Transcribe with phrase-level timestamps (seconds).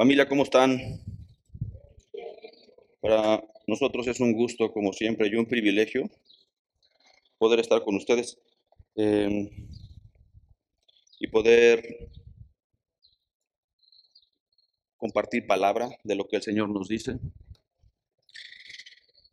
[0.00, 0.78] Familia, ¿cómo están?
[3.02, 6.08] Para nosotros es un gusto, como siempre, y un privilegio
[7.36, 8.38] poder estar con ustedes
[8.96, 9.50] eh,
[11.18, 12.08] y poder
[14.96, 17.18] compartir palabra de lo que el Señor nos dice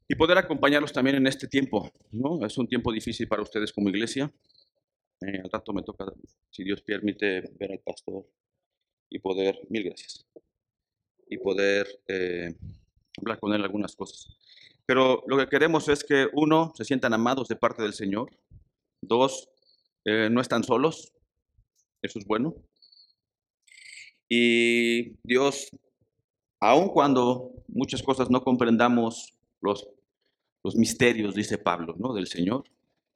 [0.09, 2.45] y poder acompañarlos también en este tiempo, ¿no?
[2.45, 4.29] Es un tiempo difícil para ustedes como iglesia.
[5.21, 6.11] Eh, al rato me toca,
[6.49, 8.27] si Dios permite, ver al pastor
[9.09, 10.25] y poder, mil gracias,
[11.29, 12.55] y poder eh,
[13.17, 14.37] hablar con él algunas cosas.
[14.85, 18.31] Pero lo que queremos es que, uno, se sientan amados de parte del Señor.
[19.01, 19.49] Dos,
[20.05, 21.11] eh, no están solos.
[22.01, 22.55] Eso es bueno.
[24.29, 25.69] Y Dios,
[26.59, 29.89] aun cuando muchas cosas no comprendamos los,
[30.63, 32.13] los misterios, dice Pablo, ¿no?
[32.13, 32.63] del Señor,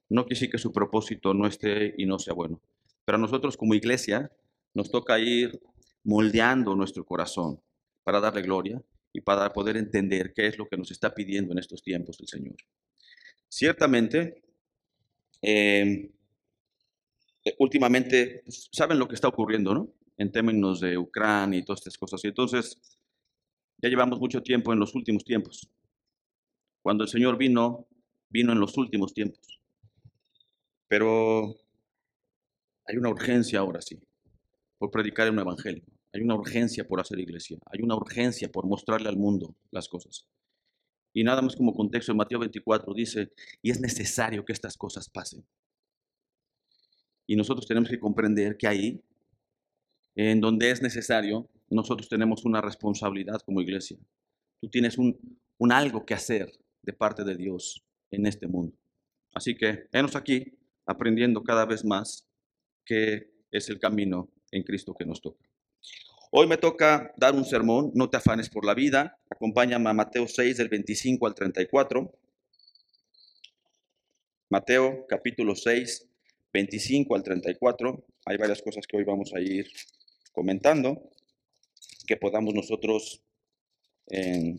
[0.08, 2.60] no quiere decir que su propósito no esté y no sea bueno.
[3.04, 4.30] Pero a nosotros como iglesia
[4.74, 5.60] nos toca ir
[6.04, 7.60] moldeando nuestro corazón
[8.04, 11.58] para darle gloria y para poder entender qué es lo que nos está pidiendo en
[11.58, 12.56] estos tiempos el Señor.
[13.48, 14.42] Ciertamente,
[15.42, 16.10] em,
[17.44, 19.92] eh, últimamente, pues, saben lo que está ocurriendo, ¿no?
[20.16, 22.24] En términos de Ucrania y todas estas cosas.
[22.24, 22.78] Y entonces,
[23.78, 25.68] ya llevamos mucho tiempo en los últimos tiempos.
[26.82, 27.86] Cuando el Señor vino,
[28.28, 29.60] vino en los últimos tiempos.
[30.88, 31.56] Pero
[32.86, 34.00] hay una urgencia ahora sí,
[34.78, 35.84] por predicar un evangelio.
[36.12, 37.58] Hay una urgencia por hacer iglesia.
[37.66, 40.26] Hay una urgencia por mostrarle al mundo las cosas.
[41.14, 45.08] Y nada más como contexto, en Mateo 24 dice, y es necesario que estas cosas
[45.08, 45.44] pasen.
[47.26, 49.02] Y nosotros tenemos que comprender que ahí,
[50.14, 53.98] en donde es necesario, nosotros tenemos una responsabilidad como iglesia.
[54.60, 55.18] Tú tienes un,
[55.70, 56.52] algo que hacer
[56.82, 58.76] de parte de Dios en este mundo.
[59.34, 62.26] Así que, venos aquí aprendiendo cada vez más
[62.84, 65.51] que es el camino en Cristo que nos toca.
[66.34, 69.18] Hoy me toca dar un sermón, no te afanes por la vida.
[69.28, 72.10] Acompáñame a Mateo 6 del 25 al 34.
[74.48, 76.08] Mateo capítulo 6,
[76.54, 78.06] 25 al 34.
[78.24, 79.70] Hay varias cosas que hoy vamos a ir
[80.32, 81.10] comentando
[82.06, 83.22] que podamos nosotros
[84.06, 84.56] eh,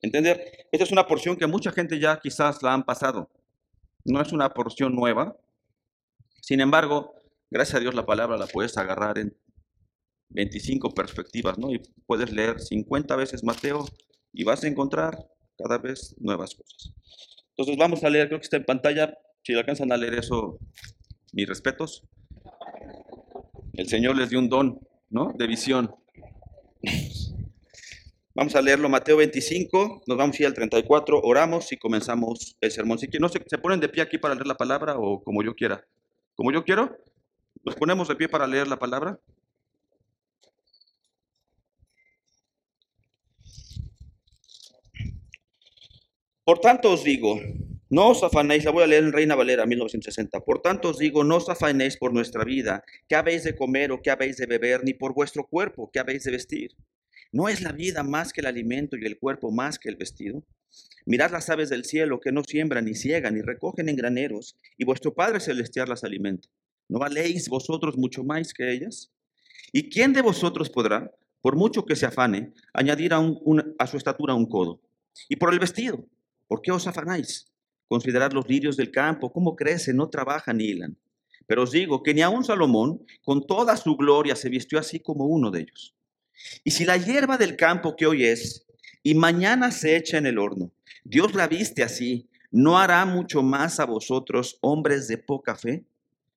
[0.00, 0.66] entender.
[0.72, 3.30] Esta es una porción que mucha gente ya quizás la han pasado.
[4.04, 5.36] No es una porción nueva.
[6.40, 7.14] Sin embargo,
[7.52, 9.36] gracias a Dios la palabra la puedes agarrar en
[10.32, 11.70] 25 perspectivas, ¿no?
[11.70, 13.86] Y puedes leer 50 veces Mateo
[14.32, 15.18] y vas a encontrar
[15.56, 16.94] cada vez nuevas cosas.
[17.50, 20.58] Entonces vamos a leer, creo que está en pantalla, si alcanzan a leer eso,
[21.32, 22.02] mis respetos.
[23.74, 25.32] El Señor les dio un don, ¿no?
[25.36, 25.94] De visión.
[28.34, 32.70] Vamos a leerlo, Mateo 25, nos vamos a ir al 34, oramos y comenzamos el
[32.70, 32.98] sermón.
[32.98, 35.54] Si no se, se ponen de pie aquí para leer la palabra o como yo
[35.54, 35.86] quiera.
[36.34, 36.96] Como yo quiero,
[37.62, 39.20] nos ponemos de pie para leer la palabra.
[46.44, 47.38] Por tanto os digo,
[47.88, 50.40] no os afanéis, la voy a leer en Reina Valera 1960.
[50.40, 54.02] Por tanto os digo, no os afanéis por nuestra vida, qué habéis de comer o
[54.02, 56.74] qué habéis de beber, ni por vuestro cuerpo, qué habéis de vestir.
[57.30, 60.42] ¿No es la vida más que el alimento y el cuerpo más que el vestido?
[61.06, 64.84] Mirad las aves del cielo que no siembran ni ciegan ni recogen en graneros, y
[64.84, 66.48] vuestro Padre Celestial las alimenta.
[66.88, 69.12] ¿No valéis vosotros mucho más que ellas?
[69.70, 73.22] ¿Y quién de vosotros podrá, por mucho que se afane, añadir a,
[73.78, 74.80] a su estatura un codo?
[75.28, 76.04] Y por el vestido,
[76.52, 77.50] ¿Por qué os afanáis?
[77.88, 80.98] Considerad los lirios del campo, cómo crecen, no trabajan ni hilan.
[81.46, 85.24] Pero os digo que ni aun Salomón, con toda su gloria, se vistió así como
[85.24, 85.94] uno de ellos.
[86.62, 88.66] Y si la hierba del campo que hoy es,
[89.02, 90.70] y mañana se echa en el horno,
[91.04, 95.86] Dios la viste así, ¿no hará mucho más a vosotros, hombres de poca fe?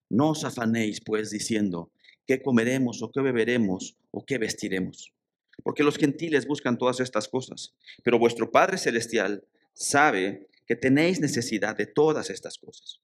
[0.09, 1.91] No os afanéis, pues, diciendo,
[2.25, 5.11] ¿qué comeremos o qué beberemos o qué vestiremos?
[5.61, 9.43] Porque los gentiles buscan todas estas cosas, pero vuestro Padre Celestial
[9.75, 13.01] sabe que tenéis necesidad de todas estas cosas.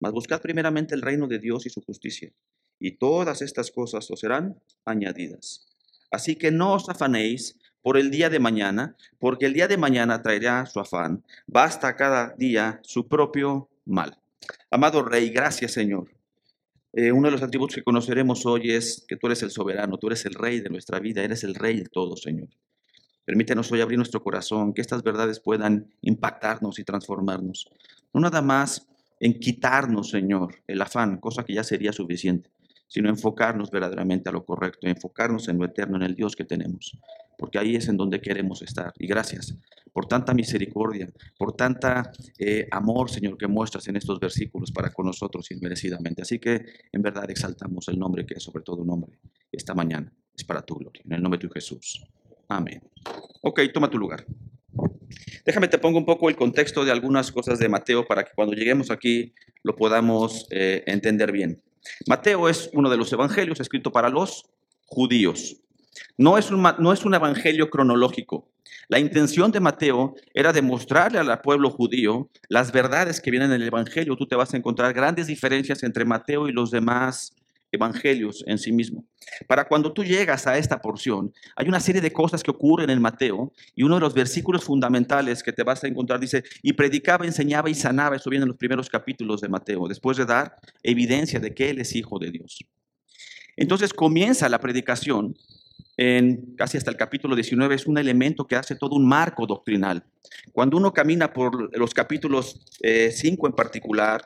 [0.00, 2.32] Mas buscad primeramente el reino de Dios y su justicia,
[2.80, 5.66] y todas estas cosas os serán añadidas.
[6.10, 10.22] Así que no os afanéis por el día de mañana, porque el día de mañana
[10.22, 11.24] traerá su afán.
[11.46, 14.18] Basta cada día su propio mal.
[14.70, 16.08] Amado Rey, gracias Señor.
[16.92, 20.08] Eh, uno de los atributos que conoceremos hoy es que tú eres el soberano, tú
[20.08, 22.48] eres el rey de nuestra vida, eres el rey de todo, Señor.
[23.24, 27.70] Permítenos hoy abrir nuestro corazón, que estas verdades puedan impactarnos y transformarnos.
[28.12, 28.88] No nada más
[29.20, 32.50] en quitarnos, Señor, el afán, cosa que ya sería suficiente,
[32.88, 36.98] sino enfocarnos verdaderamente a lo correcto, enfocarnos en lo eterno, en el Dios que tenemos,
[37.38, 38.92] porque ahí es en donde queremos estar.
[38.98, 39.56] Y gracias
[39.92, 41.08] por tanta misericordia,
[41.38, 46.22] por tanta eh, amor, Señor, que muestras en estos versículos para con nosotros inmerecidamente.
[46.22, 49.18] Así que en verdad exaltamos el nombre que es sobre todo un nombre
[49.52, 50.12] esta mañana.
[50.36, 51.02] es para tu gloria.
[51.04, 52.02] En el nombre de Jesús.
[52.56, 52.82] Amén.
[53.40, 54.24] Ok, toma tu lugar.
[55.44, 58.54] Déjame te pongo un poco el contexto de algunas cosas de Mateo para que cuando
[58.54, 61.60] lleguemos aquí lo podamos eh, entender bien.
[62.06, 64.46] Mateo es uno de los evangelios escrito para los
[64.86, 65.56] judíos.
[66.16, 68.48] No es, un, no es un evangelio cronológico.
[68.88, 73.68] La intención de Mateo era demostrarle al pueblo judío las verdades que vienen en el
[73.68, 74.16] evangelio.
[74.16, 77.34] Tú te vas a encontrar grandes diferencias entre Mateo y los demás
[77.72, 79.04] evangelios en sí mismo.
[79.48, 83.00] Para cuando tú llegas a esta porción, hay una serie de cosas que ocurren en
[83.00, 87.24] Mateo y uno de los versículos fundamentales que te vas a encontrar dice, y predicaba,
[87.24, 91.40] enseñaba y sanaba, eso viene en los primeros capítulos de Mateo, después de dar evidencia
[91.40, 92.64] de que él es hijo de Dios.
[93.56, 95.34] Entonces comienza la predicación
[95.96, 100.04] en casi hasta el capítulo 19, es un elemento que hace todo un marco doctrinal.
[100.52, 104.24] Cuando uno camina por los capítulos 5 eh, en particular,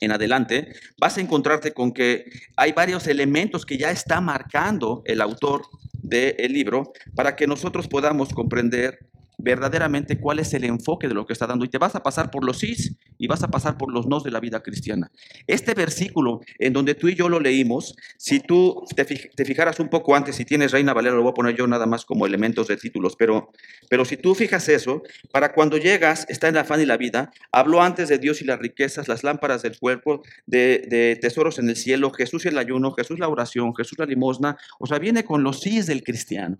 [0.00, 2.24] en adelante, vas a encontrarte con que
[2.56, 5.62] hay varios elementos que ya está marcando el autor
[6.02, 8.98] del libro para que nosotros podamos comprender
[9.38, 11.64] verdaderamente cuál es el enfoque de lo que está dando.
[11.64, 14.24] Y te vas a pasar por los sís y vas a pasar por los nos
[14.24, 15.10] de la vida cristiana.
[15.46, 19.04] Este versículo en donde tú y yo lo leímos, si tú te,
[19.44, 22.04] fijaras un poco antes, si tienes Reina Valera, lo voy a poner yo nada más
[22.04, 23.50] como elementos de títulos, pero,
[23.88, 25.02] pero si tú fijas eso,
[25.32, 28.44] para cuando llegas, está en la afán y la vida, habló antes de Dios y
[28.44, 32.92] las riquezas, las lámparas del cuerpo, de, tesoros en el cielo, Jesús y el ayuno,
[32.92, 36.58] Jesús la oración, Jesús la limosna, o sea, viene con los sís del cristiano.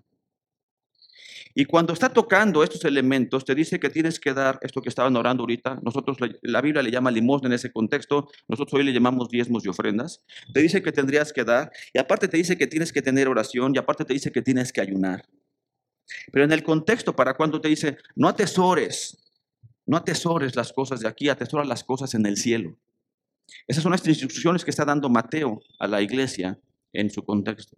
[1.55, 5.15] Y cuando está tocando estos elementos, te dice que tienes que dar esto que estaban
[5.15, 5.79] orando ahorita.
[5.83, 8.29] Nosotros, la Biblia le llama limosna en ese contexto.
[8.47, 10.23] Nosotros hoy le llamamos diezmos y ofrendas.
[10.53, 11.71] Te dice que tendrías que dar.
[11.93, 13.73] Y aparte te dice que tienes que tener oración.
[13.73, 15.25] Y aparte te dice que tienes que ayunar.
[16.31, 19.17] Pero en el contexto, para cuando te dice, no atesores,
[19.85, 22.77] no atesores las cosas de aquí, atesora las cosas en el cielo.
[23.67, 26.59] Esas son las instrucciones que está dando Mateo a la iglesia
[26.93, 27.77] en su contexto.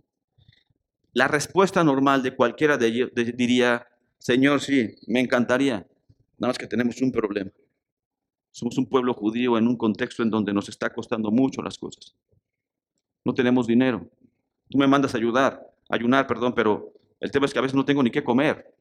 [1.13, 3.85] La respuesta normal de cualquiera de ellos diría,
[4.17, 5.85] Señor, sí, me encantaría,
[6.37, 7.51] nada más que tenemos un problema.
[8.51, 12.15] Somos un pueblo judío en un contexto en donde nos está costando mucho las cosas.
[13.25, 14.09] No tenemos dinero.
[14.69, 18.03] Tú me mandas ayudar, ayunar, perdón, pero el tema es que a veces no tengo
[18.03, 18.73] ni qué comer.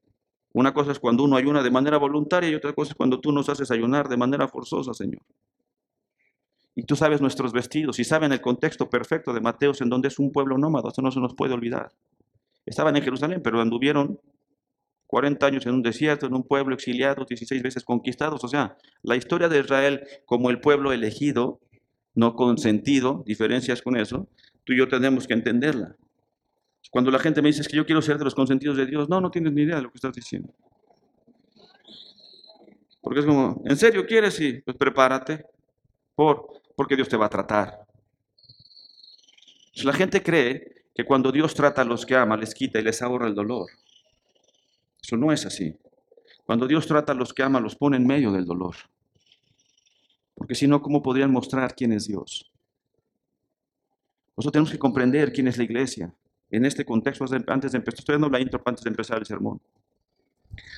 [0.52, 3.32] Una cosa es cuando uno ayuna de manera voluntaria y otra cosa es cuando tú
[3.32, 5.22] nos haces ayunar de manera forzosa, Señor.
[6.74, 10.18] Y tú sabes nuestros vestidos y saben el contexto perfecto de Mateos en donde es
[10.18, 11.92] un pueblo nómada, eso no se nos puede olvidar.
[12.66, 14.20] Estaban en Jerusalén, pero anduvieron
[15.06, 18.44] 40 años en un desierto, en un pueblo exiliado, 16 veces conquistados.
[18.44, 21.60] O sea, la historia de Israel como el pueblo elegido,
[22.14, 24.28] no consentido, diferencias con eso,
[24.64, 25.96] tú y yo tenemos que entenderla.
[26.90, 29.20] Cuando la gente me dice que yo quiero ser de los consentidos de Dios, no,
[29.20, 30.54] no tienes ni idea de lo que estás diciendo.
[33.00, 34.34] Porque es como, ¿en serio quieres?
[34.34, 35.44] Sí, pues prepárate.
[36.14, 37.80] Por, porque Dios te va a tratar.
[39.82, 43.00] la gente cree que cuando Dios trata a los que ama, les quita y les
[43.00, 43.70] ahorra el dolor.
[45.02, 45.74] Eso no es así.
[46.44, 48.76] Cuando Dios trata a los que ama, los pone en medio del dolor.
[50.34, 52.52] Porque si no, ¿cómo podrían mostrar quién es Dios?
[54.36, 56.12] Nosotros tenemos que comprender quién es la iglesia.
[56.50, 59.58] En este contexto, antes de empezar, estoy dando la intro antes de empezar el sermón.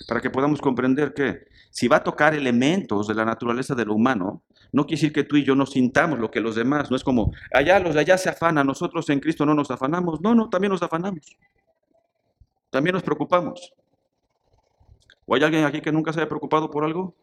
[0.07, 3.95] Para que podamos comprender que si va a tocar elementos de la naturaleza de lo
[3.95, 6.97] humano, no quiere decir que tú y yo no sintamos lo que los demás, no
[6.97, 10.21] es como, allá los de allá se afanan, nosotros en Cristo no nos afanamos.
[10.23, 11.37] No, no, también nos afanamos.
[12.71, 13.75] También nos preocupamos.
[15.27, 17.15] ¿O hay alguien aquí que nunca se haya preocupado por algo?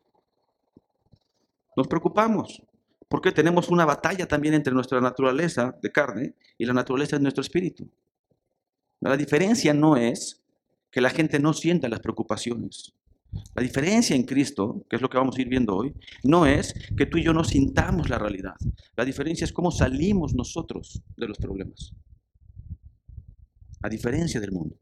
[1.76, 2.62] Nos preocupamos,
[3.08, 7.42] porque tenemos una batalla también entre nuestra naturaleza de carne y la naturaleza de nuestro
[7.42, 7.90] espíritu.
[9.00, 10.44] La diferencia no es
[10.92, 12.94] que la gente no sienta las preocupaciones.
[13.56, 15.94] La diferencia en Cristo, que es lo que vamos a ir viendo hoy,
[16.24, 18.56] no es que tú y yo no sintamos la realidad.
[18.96, 21.94] La diferencia es cómo salimos nosotros de los problemas.
[23.82, 24.76] A diferencia del mundo.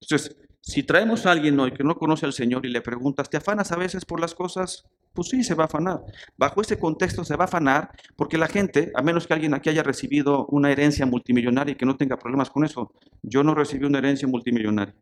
[0.00, 3.36] Entonces, si traemos a alguien hoy que no conoce al Señor y le preguntas, ¿te
[3.36, 4.84] afanas a veces por las cosas?
[5.12, 6.00] Pues sí, se va a afanar.
[6.36, 9.68] Bajo ese contexto se va a afanar porque la gente, a menos que alguien aquí
[9.68, 13.84] haya recibido una herencia multimillonaria y que no tenga problemas con eso, yo no recibí
[13.84, 14.94] una herencia multimillonaria.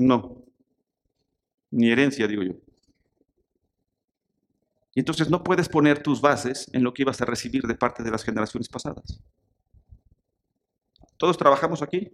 [0.00, 0.42] No.
[1.70, 2.54] Ni herencia, digo yo.
[4.94, 8.02] Y entonces no puedes poner tus bases en lo que ibas a recibir de parte
[8.02, 9.22] de las generaciones pasadas.
[11.18, 12.10] Todos trabajamos aquí.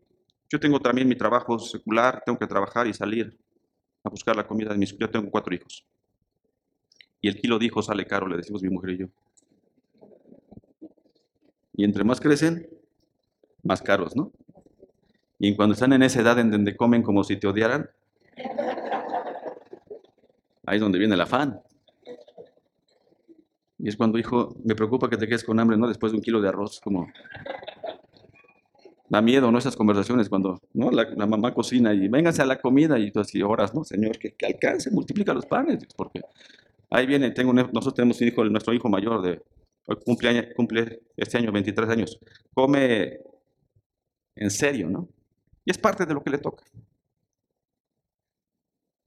[0.50, 3.38] Yo tengo también mi trabajo secular, tengo que trabajar y salir
[4.02, 4.96] a buscar la comida de mis.
[4.98, 5.86] Yo tengo cuatro hijos.
[7.20, 9.06] Y el kilo de hijos sale caro, le decimos mi mujer y yo.
[11.72, 12.68] Y entre más crecen,
[13.62, 14.32] más caros, ¿no?
[15.38, 17.90] Y cuando están en esa edad en donde comen como si te odiaran,
[20.66, 21.60] ahí es donde viene el afán.
[23.78, 25.86] Y es cuando hijo, me preocupa que te quedes con hambre, ¿no?
[25.86, 27.08] Después de un kilo de arroz, como...
[29.08, 29.58] Da miedo, ¿no?
[29.58, 30.90] Esas conversaciones cuando, ¿no?
[30.90, 33.84] La, mamá cocina y vénganse a la comida y tú así horas, ¿no?
[33.84, 36.22] Señor, que, alcance, multiplica los panes, porque
[36.90, 39.40] ahí viene, tengo nosotros tenemos un hijo, nuestro hijo mayor de,
[40.04, 42.18] cumple, cumple este año 23 años,
[42.52, 43.20] come
[44.34, 45.08] en serio, ¿no?
[45.66, 46.64] Y es parte de lo que le toca.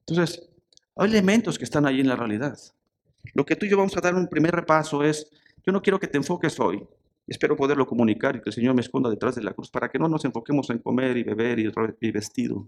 [0.06, 0.48] Entonces,
[0.96, 2.60] hay elementos que están ahí en la realidad.
[3.34, 5.32] Lo que tú y yo vamos a dar un primer repaso es,
[5.66, 6.86] yo no quiero que te enfoques hoy,
[7.28, 9.98] espero poderlo comunicar y que el Señor me esconda detrás de la cruz para que
[9.98, 12.68] no nos enfoquemos en comer y beber y, y vestido.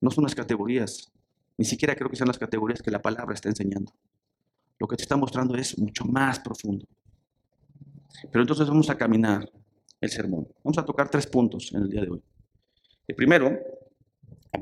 [0.00, 1.10] No son las categorías,
[1.56, 3.92] ni siquiera creo que sean las categorías que la palabra está enseñando.
[4.78, 6.86] Lo que te está mostrando es mucho más profundo.
[8.30, 9.50] Pero entonces vamos a caminar
[10.00, 10.48] el sermón.
[10.62, 12.22] Vamos a tocar tres puntos en el día de hoy.
[13.06, 13.50] El primero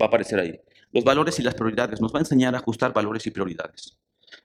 [0.00, 0.60] va a aparecer ahí.
[0.92, 2.00] Los valores y las prioridades.
[2.00, 3.96] Nos va a enseñar a ajustar valores y prioridades.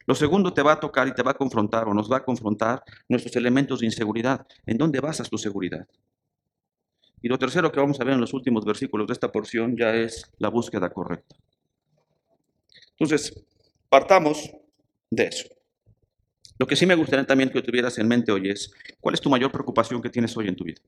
[0.06, 2.24] Lo segundo te va a tocar y te va a confrontar o nos va a
[2.24, 4.46] confrontar nuestros elementos de inseguridad.
[4.66, 5.88] ¿En dónde basas tu seguridad?
[7.22, 9.96] Y lo tercero que vamos a ver en los últimos versículos de esta porción ya
[9.96, 11.36] es la búsqueda correcta.
[12.92, 13.44] Entonces,
[13.90, 14.52] partamos
[15.10, 15.48] de eso.
[16.60, 19.30] Lo que sí me gustaría también que tuvieras en mente hoy es, ¿cuál es tu
[19.30, 20.82] mayor preocupación que tienes hoy en tu vida?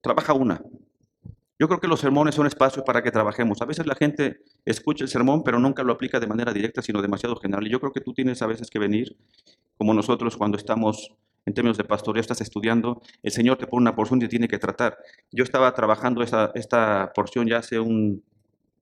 [0.00, 0.60] Trabaja una.
[1.58, 3.60] Yo creo que los sermones son espacio para que trabajemos.
[3.60, 7.02] A veces la gente escucha el sermón, pero nunca lo aplica de manera directa, sino
[7.02, 7.66] demasiado general.
[7.66, 9.16] Y yo creo que tú tienes a veces que venir,
[9.76, 11.14] como nosotros cuando estamos
[11.46, 14.58] en términos de pastoría, estás estudiando, el Señor te pone una porción y tiene que
[14.58, 14.98] tratar.
[15.32, 18.22] Yo estaba trabajando esta, esta porción ya hace un,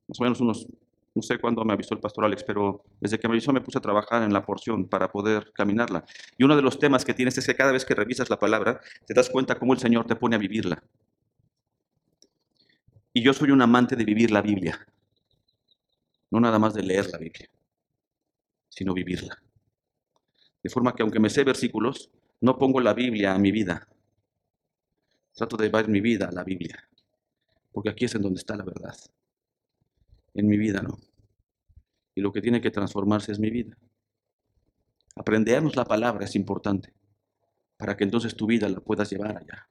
[0.08, 0.66] más o menos unos
[1.14, 3.78] no sé cuándo me avisó el pastor Alex, pero desde que me avisó me puse
[3.78, 6.04] a trabajar en la porción para poder caminarla.
[6.36, 8.80] Y uno de los temas que tienes es que cada vez que revisas la palabra,
[9.06, 10.82] te das cuenta cómo el Señor te pone a vivirla.
[13.16, 14.86] Y yo soy un amante de vivir la Biblia.
[16.30, 17.48] No nada más de leer la Biblia,
[18.68, 19.42] sino vivirla.
[20.62, 22.10] De forma que aunque me sé versículos,
[22.42, 23.88] no pongo la Biblia a mi vida.
[25.34, 26.76] Trato de llevar mi vida a la Biblia.
[27.72, 28.94] Porque aquí es en donde está la verdad
[30.34, 30.98] en mi vida, ¿no?
[32.14, 33.78] Y lo que tiene que transformarse es mi vida.
[35.14, 36.92] Aprendernos la palabra es importante
[37.78, 39.70] para que entonces tu vida la puedas llevar allá.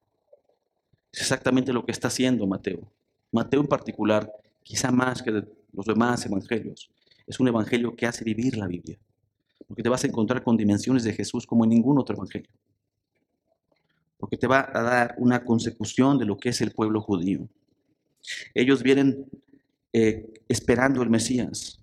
[1.11, 2.91] Es exactamente lo que está haciendo Mateo.
[3.32, 4.32] Mateo en particular,
[4.63, 6.89] quizá más que los demás evangelios,
[7.27, 9.00] es un evangelio que hace vivir la Biblia.
[9.67, 12.50] Porque te vas a encontrar con dimensiones de Jesús como en ningún otro evangelio.
[14.17, 17.50] Porque te va a dar una consecución de lo que es el pueblo judío.
[18.53, 19.27] Ellos vienen
[19.94, 21.82] eh, esperando el Mesías.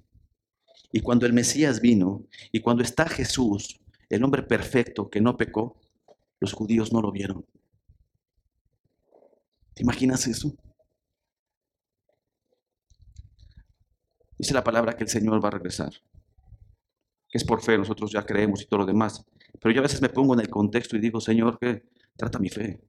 [0.93, 3.81] Y cuando el Mesías vino, y cuando está Jesús,
[4.11, 5.77] el hombre perfecto que no pecó,
[6.39, 7.47] los judíos no lo vieron.
[9.75, 10.55] ¿Te imaginas eso?
[14.43, 15.93] Dice la palabra que el Señor va a regresar.
[17.29, 19.25] Que es por fe, nosotros ya creemos y todo lo demás.
[19.61, 21.85] Pero yo a veces me pongo en el contexto y digo, Señor, que
[22.17, 22.81] trata mi fe.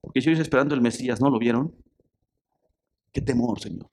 [0.00, 1.74] Porque yo esperando el Mesías, ¿no lo vieron?
[3.12, 3.90] Qué temor, Señor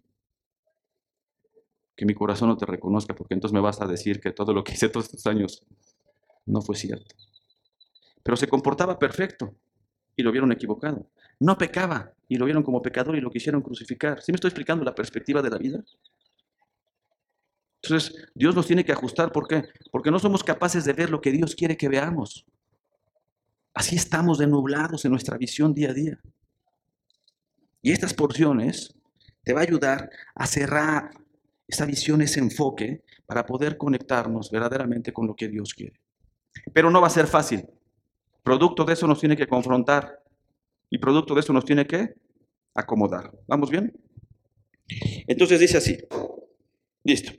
[2.00, 4.64] que mi corazón no te reconozca, porque entonces me vas a decir que todo lo
[4.64, 5.66] que hice todos estos años
[6.46, 7.14] no fue cierto.
[8.24, 9.54] Pero se comportaba perfecto
[10.16, 11.10] y lo vieron equivocado.
[11.42, 14.22] No pecaba y lo vieron como pecador y lo quisieron crucificar.
[14.22, 15.84] ¿Sí me estoy explicando la perspectiva de la vida?
[17.82, 19.32] Entonces, Dios nos tiene que ajustar.
[19.32, 19.64] ¿Por qué?
[19.92, 22.46] Porque no somos capaces de ver lo que Dios quiere que veamos.
[23.74, 26.20] Así estamos denublados en nuestra visión día a día.
[27.82, 28.94] Y estas porciones
[29.44, 31.12] te va a ayudar a cerrar
[31.68, 36.02] esa visión, ese enfoque para poder conectarnos verdaderamente con lo que Dios quiere.
[36.74, 37.66] Pero no va a ser fácil.
[38.44, 40.22] Producto de eso nos tiene que confrontar
[40.90, 42.16] y producto de eso nos tiene que
[42.74, 43.32] acomodar.
[43.48, 43.94] ¿Vamos bien?
[45.28, 45.98] Entonces dice así.
[47.04, 47.32] Listo.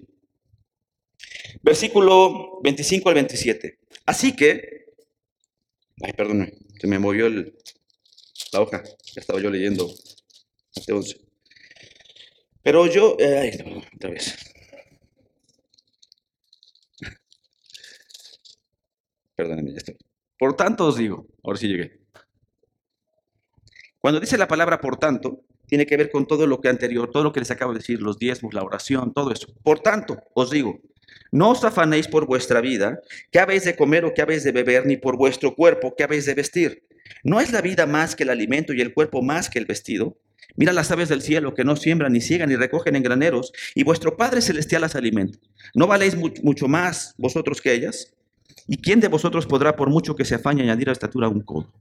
[1.62, 3.78] Versículo 25 al 27.
[4.06, 4.86] Así que,
[6.02, 9.92] ay, perdón, se me movió la hoja, ya estaba yo leyendo
[10.88, 11.20] 11.
[12.62, 13.50] Pero yo, ay,
[13.94, 14.36] otra vez.
[19.34, 19.96] Perdónenme, ya estoy.
[20.38, 22.00] Por tanto os digo, ahora sí llegué.
[23.98, 27.22] Cuando dice la palabra por tanto, tiene que ver con todo lo que anterior, todo
[27.22, 29.46] lo que les acabo de decir, los diezmos, la oración, todo eso.
[29.62, 30.80] Por tanto, os digo,
[31.30, 33.00] no os afanéis por vuestra vida,
[33.30, 36.26] qué habéis de comer o qué habéis de beber, ni por vuestro cuerpo, qué habéis
[36.26, 36.82] de vestir.
[37.22, 40.18] ¿No es la vida más que el alimento y el cuerpo más que el vestido?
[40.56, 43.84] Mira las aves del cielo que no siembran, ni ciegan, ni recogen en graneros, y
[43.84, 45.38] vuestro Padre Celestial las alimenta.
[45.72, 48.12] ¿No valéis mucho más vosotros que ellas?
[48.72, 51.72] ¿Y quién de vosotros podrá, por mucho que se afañe, añadir a estatura un codo?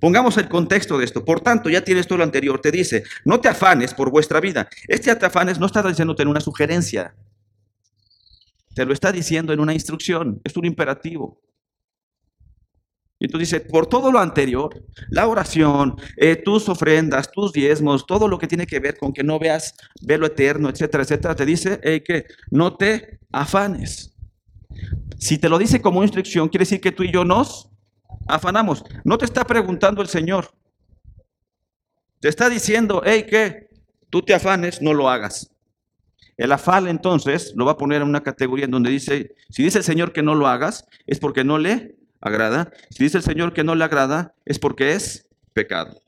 [0.00, 1.24] Pongamos el contexto de esto.
[1.24, 2.60] Por tanto, ya tienes todo lo anterior.
[2.60, 4.68] Te dice, no te afanes por vuestra vida.
[4.88, 7.14] Este te afanes no está diciéndote en una sugerencia.
[8.74, 11.40] Te lo está diciendo en una instrucción, es un imperativo.
[13.20, 18.26] Y entonces dice, por todo lo anterior, la oración, eh, tus ofrendas, tus diezmos, todo
[18.26, 21.46] lo que tiene que ver con que no veas ver lo eterno, etcétera, etcétera, te
[21.46, 24.11] dice que no te afanes.
[25.18, 27.70] Si te lo dice como instrucción, quiere decir que tú y yo nos
[28.26, 28.84] afanamos.
[29.04, 30.52] No te está preguntando el Señor.
[32.20, 33.68] Te está diciendo, hey, que
[34.10, 35.50] tú te afanes, no lo hagas.
[36.36, 39.78] El afán entonces lo va a poner en una categoría en donde dice, si dice
[39.78, 42.72] el Señor que no lo hagas, es porque no le agrada.
[42.90, 46.00] Si dice el Señor que no le agrada, es porque es pecado.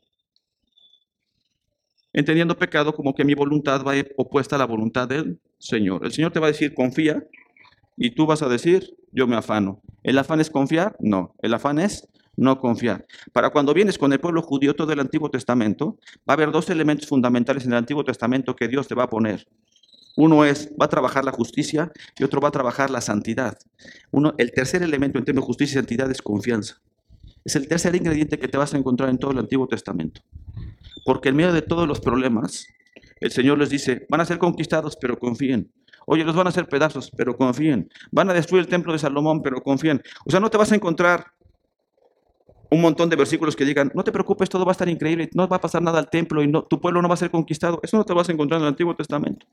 [2.12, 6.04] Entendiendo pecado como que mi voluntad va opuesta a la voluntad del Señor.
[6.04, 7.24] El Señor te va a decir, confía,
[7.96, 9.80] y tú vas a decir, yo me afano.
[10.02, 10.96] ¿El afán es confiar?
[11.00, 11.34] No.
[11.40, 13.06] El afán es no confiar.
[13.32, 15.98] Para cuando vienes con el pueblo judío todo el Antiguo Testamento,
[16.28, 19.10] va a haber dos elementos fundamentales en el Antiguo Testamento que Dios te va a
[19.10, 19.46] poner.
[20.16, 23.56] Uno es, va a trabajar la justicia y otro va a trabajar la santidad.
[24.10, 26.80] Uno, el tercer elemento en términos de justicia y santidad es confianza.
[27.44, 30.22] Es el tercer ingrediente que te vas a encontrar en todo el Antiguo Testamento.
[31.04, 32.66] Porque en medio de todos los problemas,
[33.20, 35.70] el Señor les dice, van a ser conquistados, pero confíen.
[36.06, 37.88] Oye, los van a hacer pedazos, pero confíen.
[38.10, 40.02] Van a destruir el templo de Salomón, pero confíen.
[40.26, 41.26] O sea, no te vas a encontrar
[42.70, 45.46] un montón de versículos que digan, no te preocupes, todo va a estar increíble, no
[45.46, 47.80] va a pasar nada al templo y tu pueblo no va a ser conquistado.
[47.82, 49.46] Eso no te vas a encontrar en el Antiguo Testamento.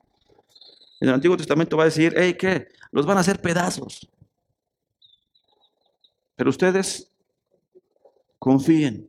[1.00, 2.68] En el Antiguo Testamento va a decir, hey, ¿qué?
[2.90, 4.08] Los van a hacer pedazos.
[6.36, 7.12] Pero ustedes
[8.38, 9.06] confíen.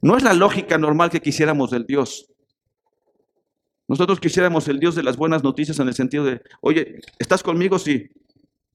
[0.00, 2.31] No es la lógica normal que quisiéramos del Dios.
[3.88, 7.78] Nosotros quisiéramos el Dios de las buenas noticias en el sentido de, oye, ¿estás conmigo?
[7.78, 8.10] Sí.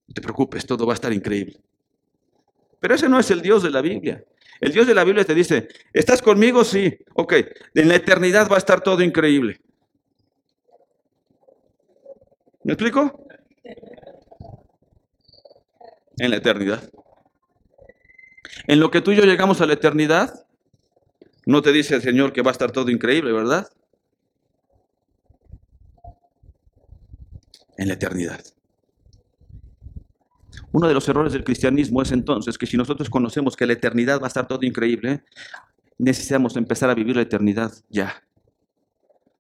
[0.08, 1.58] No te preocupes, todo va a estar increíble.
[2.80, 4.24] Pero ese no es el Dios de la Biblia.
[4.60, 6.64] El Dios de la Biblia te dice, ¿estás conmigo?
[6.64, 6.98] Sí.
[7.14, 7.34] Ok,
[7.74, 9.60] en la eternidad va a estar todo increíble.
[12.64, 13.28] ¿Me explico?
[16.18, 16.90] En la eternidad.
[18.68, 20.46] En lo que tú y yo llegamos a la eternidad,
[21.46, 23.70] no te dice el Señor que va a estar todo increíble, ¿verdad?
[27.78, 28.44] En la eternidad.
[30.72, 34.20] Uno de los errores del cristianismo es entonces que si nosotros conocemos que la eternidad
[34.20, 35.24] va a estar todo increíble,
[35.98, 38.24] necesitamos empezar a vivir la eternidad ya.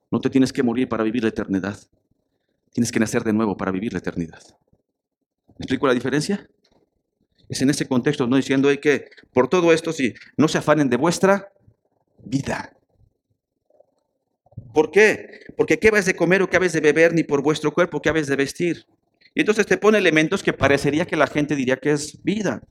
[0.09, 1.77] No te tienes que morir para vivir la eternidad.
[2.71, 4.41] Tienes que nacer de nuevo para vivir la eternidad.
[5.47, 6.47] ¿Me explico la diferencia?
[7.49, 10.89] Es en ese contexto, no diciendo hay que por todo esto, sí, no se afanen
[10.89, 11.51] de vuestra
[12.23, 12.76] vida.
[14.73, 15.41] ¿Por qué?
[15.55, 18.09] Porque qué habéis de comer o qué habéis de beber, ni por vuestro cuerpo qué
[18.09, 18.85] habéis de vestir.
[19.33, 22.61] Y entonces te pone elementos que parecería que la gente diría que es vida.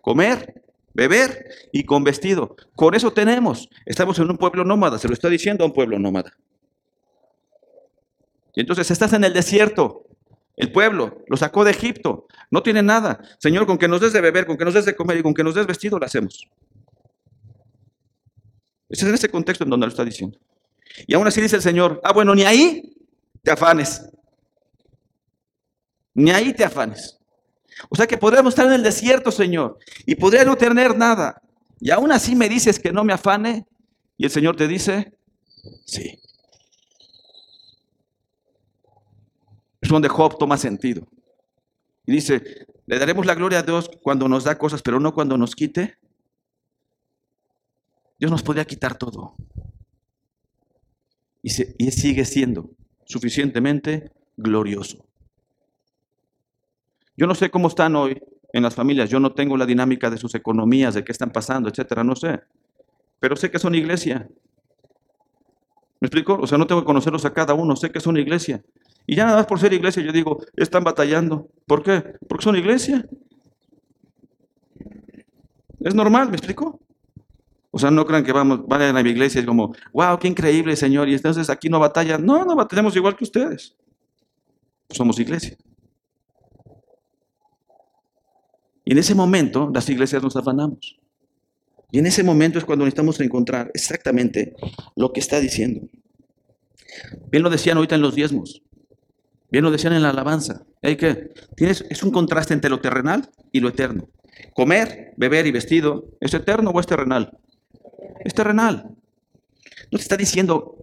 [0.00, 0.62] Comer,
[0.94, 2.56] beber y con vestido.
[2.74, 3.68] Con eso tenemos.
[3.84, 6.36] Estamos en un pueblo nómada, se lo está diciendo a un pueblo nómada.
[8.54, 10.06] Y entonces estás en el desierto.
[10.56, 12.26] El pueblo lo sacó de Egipto.
[12.50, 13.20] No tiene nada.
[13.38, 15.32] Señor, con que nos des de beber, con que nos des de comer y con
[15.32, 16.48] que nos des vestido, lo hacemos.
[18.88, 20.38] Es en ese contexto en donde lo está diciendo.
[21.06, 22.96] Y aún así dice el Señor, ah, bueno, ni ahí
[23.42, 24.08] te afanes.
[26.14, 27.18] Ni ahí te afanes.
[27.88, 31.40] O sea que podríamos estar en el desierto, Señor, y podría no tener nada.
[31.80, 33.66] Y aún así me dices que no me afane.
[34.18, 35.16] Y el Señor te dice,
[35.86, 36.20] sí.
[39.80, 41.06] Es donde Job toma sentido.
[42.04, 45.38] Y dice, le daremos la gloria a Dios cuando nos da cosas, pero no cuando
[45.38, 45.96] nos quite.
[48.18, 49.34] Dios nos podría quitar todo.
[51.42, 52.70] Y, sigue siendo
[53.04, 55.04] suficientemente glorioso.
[57.16, 58.20] Yo no sé cómo están hoy
[58.52, 61.68] en las familias, yo no tengo la dinámica de sus economías, de qué están pasando,
[61.68, 62.40] etcétera, no sé.
[63.20, 64.28] Pero sé que son iglesia.
[66.00, 66.38] ¿Me explico?
[66.40, 68.62] O sea, no tengo que conocerlos a cada uno, sé que son iglesia.
[69.06, 71.48] Y ya nada más por ser iglesia, yo digo, están batallando.
[71.66, 72.02] ¿Por qué?
[72.28, 73.06] Porque son iglesia.
[75.80, 76.80] Es normal, ¿me explico?
[77.70, 80.28] O sea, no crean que vamos, van a la iglesia y es como, wow, qué
[80.28, 82.24] increíble, Señor, y entonces aquí no batallan.
[82.24, 83.76] No, no batallamos igual que ustedes.
[84.88, 85.56] Somos iglesia.
[88.84, 90.98] Y en ese momento, las iglesias nos afanamos.
[91.92, 94.54] Y en ese momento es cuando necesitamos encontrar exactamente
[94.96, 95.88] lo que está diciendo.
[97.30, 98.62] Bien lo decían ahorita en los diezmos.
[99.50, 100.64] Bien lo decían en la alabanza.
[100.82, 104.08] ¿Hay que Tienes, es un contraste entre lo terrenal y lo eterno.
[104.54, 107.36] Comer, beber y vestido, ¿es eterno o es terrenal?
[108.24, 108.90] Es terrenal.
[109.90, 110.76] No te está diciendo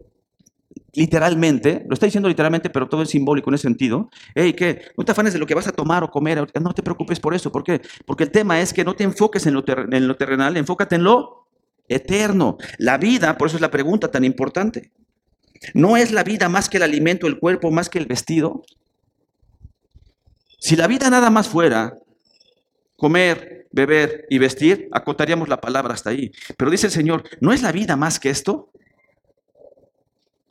[0.93, 4.09] literalmente, lo está diciendo literalmente, pero todo es simbólico en ese sentido.
[4.33, 4.81] Hey, ¿qué?
[4.97, 7.35] No te afanes de lo que vas a tomar o comer, no te preocupes por
[7.35, 7.51] eso.
[7.51, 7.81] ¿Por qué?
[8.05, 11.03] Porque el tema es que no te enfoques en lo, en lo terrenal, enfócate en
[11.03, 11.47] lo
[11.87, 12.57] eterno.
[12.79, 14.91] La vida, por eso es la pregunta tan importante.
[15.73, 18.63] ¿No es la vida más que el alimento, el cuerpo, más que el vestido?
[20.59, 21.93] Si la vida nada más fuera
[22.95, 26.31] comer, beber y vestir, acotaríamos la palabra hasta ahí.
[26.57, 28.71] Pero dice el Señor, ¿no es la vida más que esto?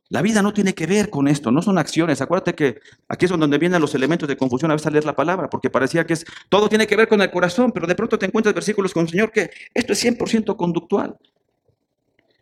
[0.08, 2.20] La vida no tiene que ver con esto, no son acciones.
[2.20, 5.16] Acuérdate que aquí es donde vienen los elementos de confusión a veces al leer la
[5.16, 8.18] palabra, porque parecía que es, todo tiene que ver con el corazón, pero de pronto
[8.18, 11.16] te encuentras versículos con el Señor que esto es 100% conductual.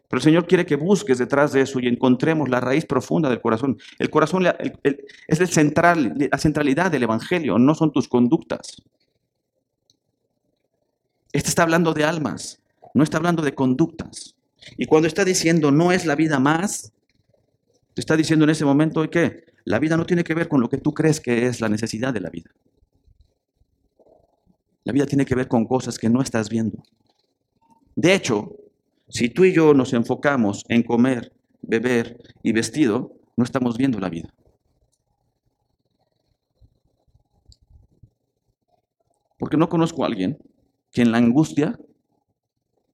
[0.09, 3.41] Pero el Señor quiere que busques detrás de eso y encontremos la raíz profunda del
[3.41, 3.79] corazón.
[3.99, 4.47] El corazón
[5.27, 8.83] es el central, la centralidad del Evangelio, no son tus conductas.
[11.35, 12.63] Este está hablando de almas,
[12.95, 14.37] no está hablando de conductas.
[14.77, 16.93] Y cuando está diciendo no es la vida más,
[17.93, 20.69] te está diciendo en ese momento que la vida no tiene que ver con lo
[20.69, 22.51] que tú crees que es la necesidad de la vida.
[24.85, 26.85] La vida tiene que ver con cosas que no estás viendo.
[27.97, 28.53] De hecho,
[29.09, 34.09] si tú y yo nos enfocamos en comer, beber y vestido, no estamos viendo la
[34.09, 34.33] vida.
[39.37, 40.39] Porque no conozco a alguien
[40.95, 41.79] que en la angustia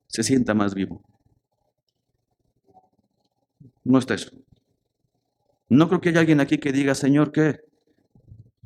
[0.08, 1.02] se sienta más vivo.
[3.84, 4.30] No está eso.
[5.68, 7.60] No creo que haya alguien aquí que diga, Señor, que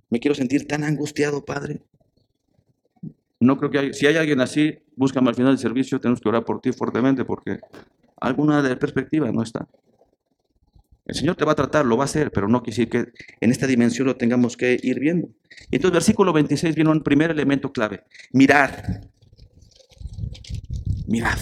[0.09, 1.83] me quiero sentir tan angustiado, Padre.
[3.41, 6.29] No creo que hay, si hay alguien así, búscame al final del servicio, tenemos que
[6.29, 7.59] orar por ti fuertemente porque
[8.21, 9.69] alguna de perspectiva no está.
[11.07, 13.13] El Señor te va a tratar, lo va a hacer, pero no quiere decir que
[13.41, 15.29] en esta dimensión lo tengamos que ir viendo.
[15.71, 18.05] Entonces, versículo 26 viene un primer elemento clave.
[18.33, 18.71] Mirad.
[21.07, 21.39] Mirad.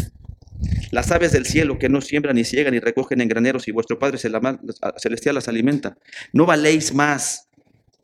[0.90, 3.98] Las aves del cielo que no siembran ni ciegan ni recogen en graneros y vuestro
[3.98, 5.96] Padre Celestial las alimenta.
[6.32, 7.48] ¿No valéis más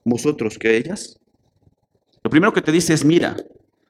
[0.04, 1.18] vosotros que ellas?
[2.24, 3.36] Lo primero que te dice es mira.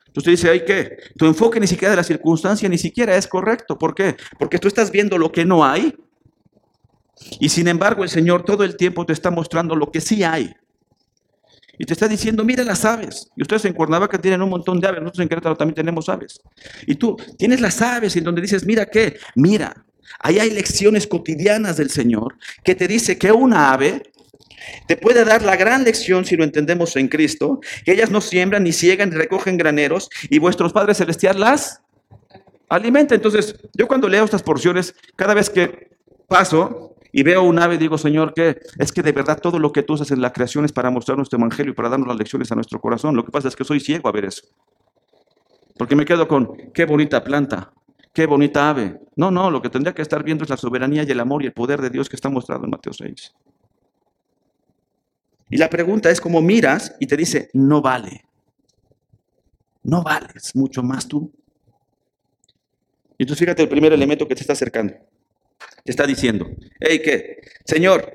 [0.06, 0.96] Entonces dice, ¿hay qué?
[1.16, 3.78] Tu enfoque ni siquiera de la circunstancia ni siquiera es correcto.
[3.78, 4.16] ¿Por qué?
[4.38, 5.94] Porque tú estás viendo lo que no hay.
[7.40, 10.54] Y sin embargo el Señor todo el tiempo te está mostrando lo que sí hay.
[11.78, 13.30] Y te está diciendo, mira las aves.
[13.36, 16.40] Y ustedes en Cuernavaca tienen un montón de aves, nosotros en Querétaro también tenemos aves.
[16.86, 19.84] Y tú tienes las aves en donde dices, mira qué, mira,
[20.20, 24.02] ahí hay lecciones cotidianas del Señor que te dice que una ave
[24.86, 28.64] te puede dar la gran lección si lo entendemos en Cristo, que ellas no siembran,
[28.64, 31.80] ni ciegan, ni recogen graneros, y vuestros padres celestiales las
[32.68, 33.16] alimentan.
[33.16, 35.88] Entonces, yo cuando leo estas porciones, cada vez que
[36.26, 39.82] paso, y veo un ave digo, Señor, que es que de verdad todo lo que
[39.82, 42.52] tú haces en la creación es para mostrar nuestro evangelio y para darnos las lecciones
[42.52, 43.16] a nuestro corazón.
[43.16, 44.42] Lo que pasa es que soy ciego a ver eso.
[45.78, 47.72] Porque me quedo con, qué bonita planta,
[48.12, 49.00] qué bonita ave.
[49.16, 51.46] No, no, lo que tendría que estar viendo es la soberanía y el amor y
[51.46, 53.34] el poder de Dios que está mostrado en Mateo 6.
[55.50, 58.24] Y la pregunta es cómo miras y te dice, no vale.
[59.84, 61.32] No vales mucho más tú.
[63.16, 64.94] Y entonces fíjate el primer elemento que te está acercando
[65.84, 66.48] está diciendo,
[66.80, 67.40] hey, ¿qué?
[67.64, 68.14] Señor,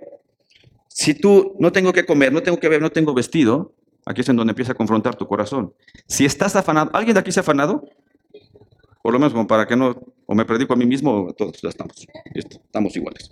[0.87, 3.73] si tú no tengo que comer, no tengo que ver, no tengo vestido,
[4.05, 5.73] aquí es en donde empieza a confrontar tu corazón.
[6.07, 7.89] Si estás afanado, ¿alguien de aquí se ha afanado?
[9.01, 12.07] Por lo menos para que no, o me predico a mí mismo, todos ya estamos,
[12.33, 13.31] estamos iguales.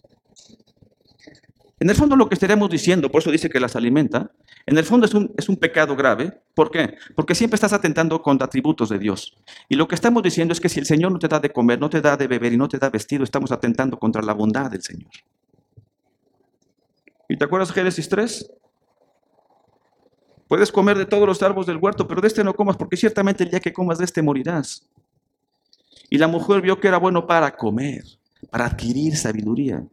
[1.82, 4.30] En el fondo lo que estaríamos diciendo, por eso dice que las alimenta,
[4.67, 6.32] en el fondo es un, es un pecado grave.
[6.54, 6.94] ¿Por qué?
[7.15, 9.36] Porque siempre estás atentando contra atributos de Dios.
[9.67, 11.80] Y lo que estamos diciendo es que si el Señor no te da de comer,
[11.80, 14.70] no te da de beber y no te da vestido, estamos atentando contra la bondad
[14.70, 15.10] del Señor.
[17.28, 18.52] ¿Y te acuerdas Génesis 3?
[20.48, 23.44] Puedes comer de todos los árboles del huerto, pero de este no comas, porque ciertamente
[23.44, 24.88] el día que comas de este morirás.
[26.12, 28.04] Y la mujer vio que era bueno para comer,
[28.52, 29.84] para adquirir sabiduría.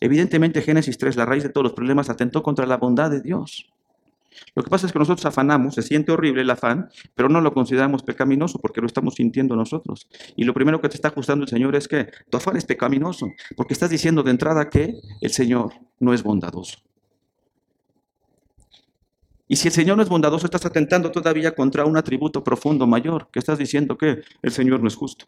[0.00, 3.66] Evidentemente Génesis 3, la raíz de todos los problemas, atentó contra la bondad de Dios.
[4.54, 7.52] Lo que pasa es que nosotros afanamos, se siente horrible el afán, pero no lo
[7.52, 10.08] consideramos pecaminoso porque lo estamos sintiendo nosotros.
[10.36, 13.28] Y lo primero que te está ajustando el Señor es que tu afán es pecaminoso,
[13.56, 16.78] porque estás diciendo de entrada que el Señor no es bondadoso.
[19.48, 23.28] Y si el Señor no es bondadoso, estás atentando todavía contra un atributo profundo mayor,
[23.30, 25.26] que estás diciendo que el Señor no es justo.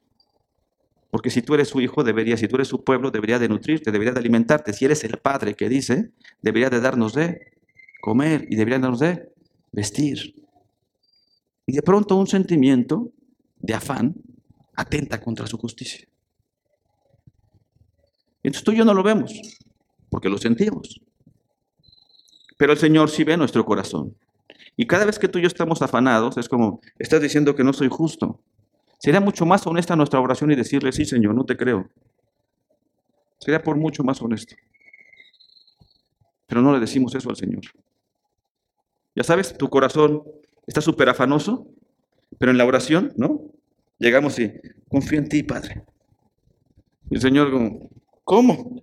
[1.11, 3.91] Porque si tú eres su hijo, debería, si tú eres su pueblo, debería de nutrirte,
[3.91, 4.73] debería de alimentarte.
[4.73, 6.11] Si eres el padre que dice,
[6.43, 7.53] debería de darnos de
[8.01, 9.33] comer y debería darnos de
[9.73, 10.35] vestir.
[11.67, 13.11] Y de pronto un sentimiento
[13.59, 14.15] de afán
[14.75, 16.07] atenta contra su justicia.
[18.43, 19.33] Entonces tú y yo no lo vemos,
[20.11, 21.01] porque lo sentimos.
[22.57, 24.15] Pero el Señor sí ve nuestro corazón.
[24.77, 27.73] Y cada vez que tú y yo estamos afanados, es como, estás diciendo que no
[27.73, 28.41] soy justo,
[28.99, 31.89] Sería mucho más honesta nuestra oración y decirle, sí, Señor, no te creo.
[33.39, 34.57] Sería por mucho más honesto.
[36.47, 37.63] Pero no le decimos eso al Señor.
[39.15, 40.25] Ya sabes, tu corazón
[40.67, 41.69] está súper afanoso,
[42.39, 43.41] pero en la oración, ¿no?
[43.99, 44.53] Llegamos y
[44.89, 45.85] confío en ti, Padre.
[47.11, 47.51] Y el Señor,
[48.25, 48.81] ¿cómo?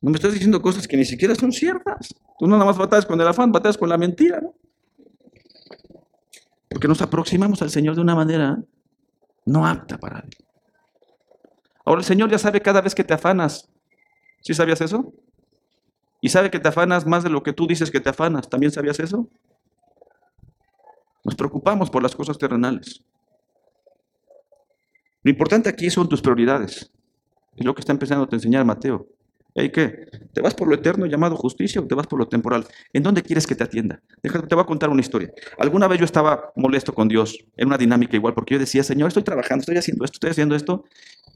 [0.00, 2.14] No me estás diciendo cosas que ni siquiera son ciertas.
[2.38, 4.54] Tú no nada más batallas con el afán, batallas con la mentira, ¿no?
[6.68, 8.58] Porque nos aproximamos al Señor de una manera
[9.44, 10.30] no apta para Él.
[11.84, 13.68] Ahora el Señor ya sabe cada vez que te afanas.
[14.40, 15.12] ¿Sí sabías eso?
[16.20, 18.48] Y sabe que te afanas más de lo que tú dices que te afanas.
[18.48, 19.28] ¿También sabías eso?
[21.24, 23.04] Nos preocupamos por las cosas terrenales.
[25.22, 26.90] Lo importante aquí son tus prioridades.
[27.56, 29.06] Es lo que está empezando a enseñar Mateo.
[29.56, 30.06] ¿Y qué?
[30.34, 32.66] ¿Te vas por lo eterno llamado justicia o te vas por lo temporal?
[32.92, 34.02] ¿En dónde quieres que te atienda?
[34.22, 35.32] Déjame, te voy a contar una historia.
[35.58, 39.08] Alguna vez yo estaba molesto con Dios en una dinámica igual, porque yo decía, Señor,
[39.08, 40.84] estoy trabajando, estoy haciendo esto, estoy haciendo esto,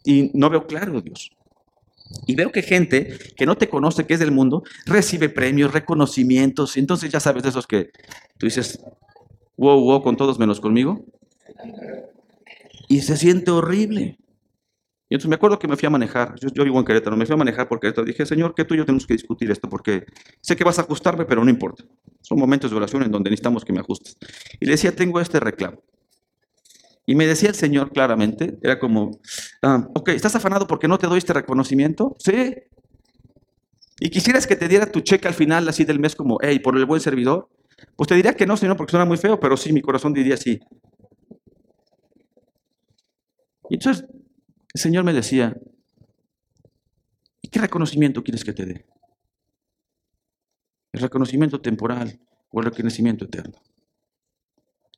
[0.04, 1.30] y no veo claro, Dios.
[2.26, 6.76] Y veo que gente que no te conoce, que es del mundo, recibe premios, reconocimientos,
[6.76, 7.90] entonces ya sabes de esos que
[8.36, 8.80] tú dices,
[9.56, 11.04] wow, wow, con todos menos conmigo.
[12.88, 14.18] Y se siente horrible.
[15.10, 17.34] Y entonces me acuerdo que me fui a manejar, yo, vivo en Querétaro, me fui
[17.34, 20.04] a manejar porque esto dije, Señor, que tú y yo tenemos que discutir esto, porque
[20.40, 21.82] sé que vas a ajustarme, pero no importa.
[22.20, 24.16] Son momentos de oración en donde necesitamos que me ajustes.
[24.60, 25.82] Y le decía, tengo este reclamo.
[27.06, 29.18] Y me decía el Señor claramente, era como,
[29.62, 32.14] ah, ok, ¿estás afanado porque no te doy este reconocimiento?
[32.20, 32.54] Sí.
[33.98, 36.76] Y quisieras que te diera tu cheque al final, así del mes, como, hey, por
[36.76, 37.48] el buen servidor.
[37.96, 40.36] Pues te diría que no, Señor, porque suena muy feo, pero sí, mi corazón diría
[40.36, 40.60] sí.
[43.68, 44.04] Y entonces
[44.72, 45.56] el Señor me decía,
[47.42, 48.86] ¿y qué reconocimiento quieres que te dé?
[50.92, 53.60] ¿El reconocimiento temporal o el reconocimiento eterno?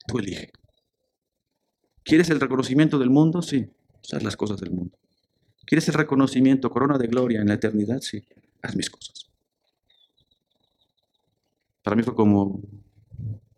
[0.07, 0.53] Tú elige.
[2.03, 3.41] ¿Quieres el reconocimiento del mundo?
[3.41, 3.71] Sí,
[4.13, 4.99] haz las cosas del mundo.
[5.65, 8.01] ¿Quieres el reconocimiento, corona de gloria en la eternidad?
[8.01, 8.23] Sí,
[8.61, 9.31] haz mis cosas.
[11.83, 12.61] Para mí fue como,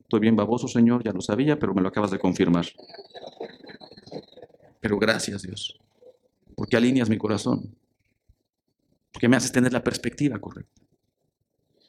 [0.00, 2.66] estoy bien baboso, Señor, ya lo sabía, pero me lo acabas de confirmar.
[4.81, 5.81] Pero gracias, Dios
[6.75, 7.77] porque alineas mi corazón,
[9.13, 10.83] porque me haces tener la perspectiva correcta.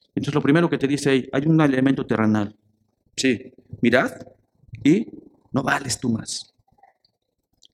[0.10, 2.56] Entonces lo primero que te dice ahí, hay un elemento terrenal.
[3.15, 4.12] Sí, mirad
[4.84, 5.08] y
[5.52, 6.54] no vales tú más.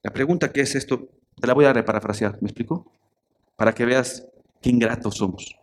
[0.02, 2.90] La pregunta que es esto, te la voy a reparafrasear, ¿me explico?
[3.58, 4.26] Para que veas
[4.62, 5.54] qué ingratos somos.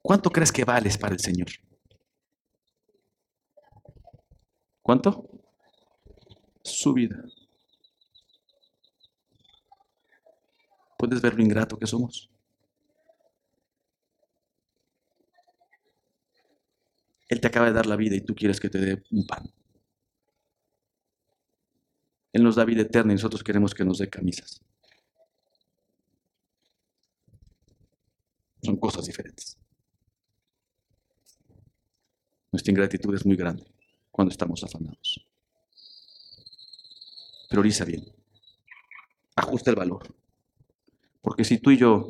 [0.00, 1.48] ¿Cuánto crees que vales para el Señor?
[4.80, 5.28] ¿Cuánto?
[6.62, 7.22] Su vida.
[10.98, 12.28] ¿Puedes ver lo ingrato que somos?
[17.28, 19.48] Él te acaba de dar la vida y tú quieres que te dé un pan.
[22.32, 24.60] Él nos da vida eterna y nosotros queremos que nos dé camisas.
[28.60, 29.56] Son cosas diferentes.
[32.50, 33.64] Nuestra ingratitud es muy grande
[34.10, 35.24] cuando estamos afanados.
[37.48, 38.04] Prioriza bien.
[39.36, 40.17] Ajusta el valor.
[41.20, 42.08] Porque si tú y yo,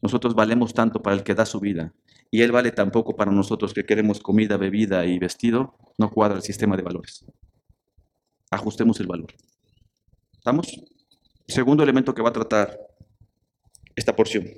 [0.00, 1.92] nosotros valemos tanto para el que da su vida,
[2.30, 6.36] y Él vale tan poco para nosotros que queremos comida, bebida y vestido, no cuadra
[6.36, 7.24] el sistema de valores.
[8.50, 9.32] Ajustemos el valor.
[10.32, 10.82] ¿Estamos?
[11.46, 12.78] Segundo elemento que va a tratar
[13.94, 14.48] esta porción.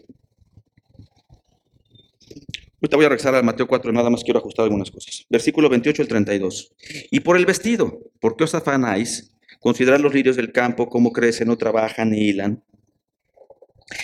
[2.80, 5.24] Ahorita voy a regresar al Mateo 4, nada más quiero ajustar algunas cosas.
[5.30, 6.74] Versículo 28 al 32.
[7.10, 9.32] Y por el vestido, ¿por qué os afanáis?
[9.58, 12.62] Considerad los lirios del campo, cómo crecen, no trabajan ni hilan.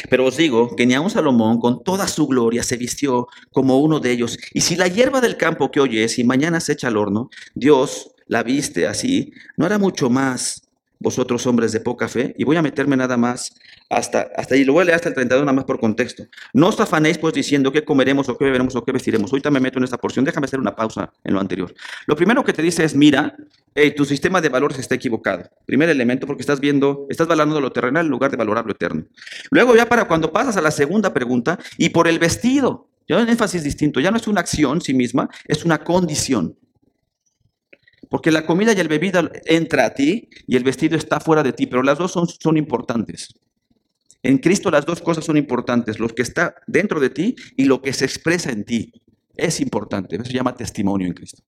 [0.08, 4.00] Pero os digo que ni aun Salomón con toda su gloria se vistió como uno
[4.00, 4.38] de ellos.
[4.52, 7.30] Y si la hierba del campo que hoy es y mañana se echa al horno,
[7.54, 10.62] Dios la viste así, ¿no hará mucho más
[10.98, 12.34] vosotros hombres de poca fe?
[12.38, 13.52] Y voy a meterme nada más
[13.90, 16.24] hasta, hasta ahí, lo voy a hasta el 32 nada más por contexto.
[16.52, 19.32] No os afanéis pues diciendo qué comeremos o qué beberemos o qué vestiremos.
[19.32, 21.74] Ahorita me meto en esta porción, déjame hacer una pausa en lo anterior.
[22.06, 23.34] Lo primero que te dice es, mira,
[23.96, 25.50] tu sistema de valores está equivocado.
[25.66, 29.04] Primer elemento porque estás viendo, estás valorando lo terrenal en lugar de valorar lo eterno.
[29.50, 33.28] Luego ya para cuando pasas a la segunda pregunta, y por el vestido, ya un
[33.28, 36.56] énfasis distinto, ya no es una acción sí misma, es una condición.
[38.08, 41.52] Porque la comida y el bebida entra a ti y el vestido está fuera de
[41.52, 43.34] ti, pero las dos son, son importantes.
[44.22, 47.80] En Cristo las dos cosas son importantes, lo que está dentro de ti y lo
[47.80, 48.92] que se expresa en ti.
[49.36, 51.42] Es importante, eso se llama testimonio en Cristo.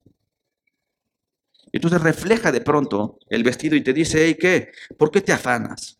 [1.72, 4.72] Entonces refleja de pronto el vestido y te dice, hey, ¿qué?
[4.96, 5.98] ¿Por qué te afanas?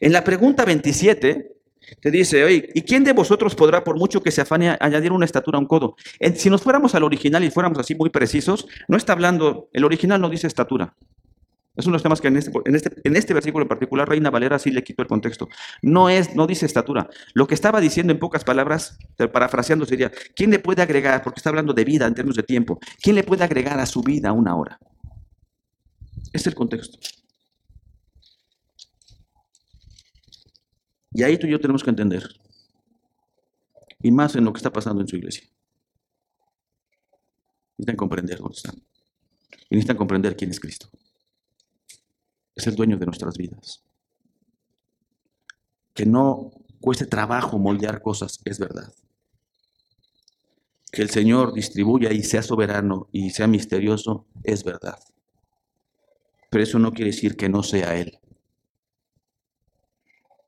[0.00, 1.56] En la pregunta 27
[2.00, 5.24] te dice, oye, ¿y quién de vosotros podrá, por mucho que se afane, añadir una
[5.24, 5.96] estatura a un codo?
[6.36, 10.20] si nos fuéramos al original y fuéramos así muy precisos, no está hablando, el original
[10.20, 10.94] no dice estatura,
[11.80, 14.08] es uno de los temas que en este, en, este, en este versículo en particular
[14.08, 15.48] Reina Valera sí le quitó el contexto.
[15.82, 17.08] No, es, no dice estatura.
[17.34, 18.98] Lo que estaba diciendo en pocas palabras,
[19.32, 22.78] parafraseando sería, ¿quién le puede agregar, porque está hablando de vida en términos de tiempo,
[23.02, 24.78] ¿quién le puede agregar a su vida una hora?
[26.32, 26.98] Es el contexto.
[31.12, 32.28] Y ahí tú y yo tenemos que entender.
[34.02, 35.44] Y más en lo que está pasando en su iglesia.
[37.76, 38.74] Necesitan comprender dónde están.
[39.70, 40.88] Necesitan comprender quién es Cristo.
[42.54, 43.82] Es el dueño de nuestras vidas.
[45.94, 48.92] Que no cueste trabajo moldear cosas, es verdad.
[50.90, 54.98] Que el Señor distribuya y sea soberano y sea misterioso, es verdad.
[56.50, 58.18] Pero eso no quiere decir que no sea Él.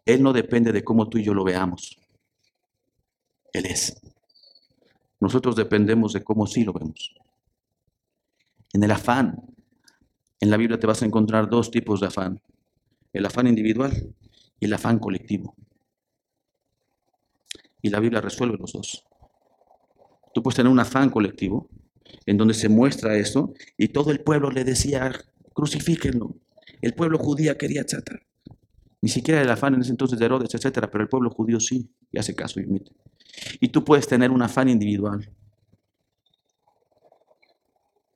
[0.04, 1.96] Él no depende de cómo tú y yo lo veamos.
[3.52, 4.00] Él es.
[5.20, 7.14] Nosotros dependemos de cómo sí lo vemos.
[8.72, 9.51] En el afán,
[10.42, 12.40] en la Biblia te vas a encontrar dos tipos de afán.
[13.12, 14.12] El afán individual
[14.58, 15.54] y el afán colectivo.
[17.80, 19.04] Y la Biblia resuelve los dos.
[20.34, 21.68] Tú puedes tener un afán colectivo
[22.26, 25.12] en donde se muestra eso y todo el pueblo le decía,
[25.54, 26.34] crucifíquenlo.
[26.80, 28.26] El pueblo judío quería chatar.
[29.00, 31.88] Ni siquiera el afán en ese entonces de Herodes, etcétera, pero el pueblo judío sí,
[32.10, 32.90] y hace caso y admite.
[33.60, 35.30] Y tú puedes tener un afán individual.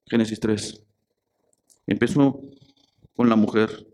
[0.08, 0.85] Génesis 3.
[1.86, 2.40] Empezó
[3.14, 3.86] con la mujer,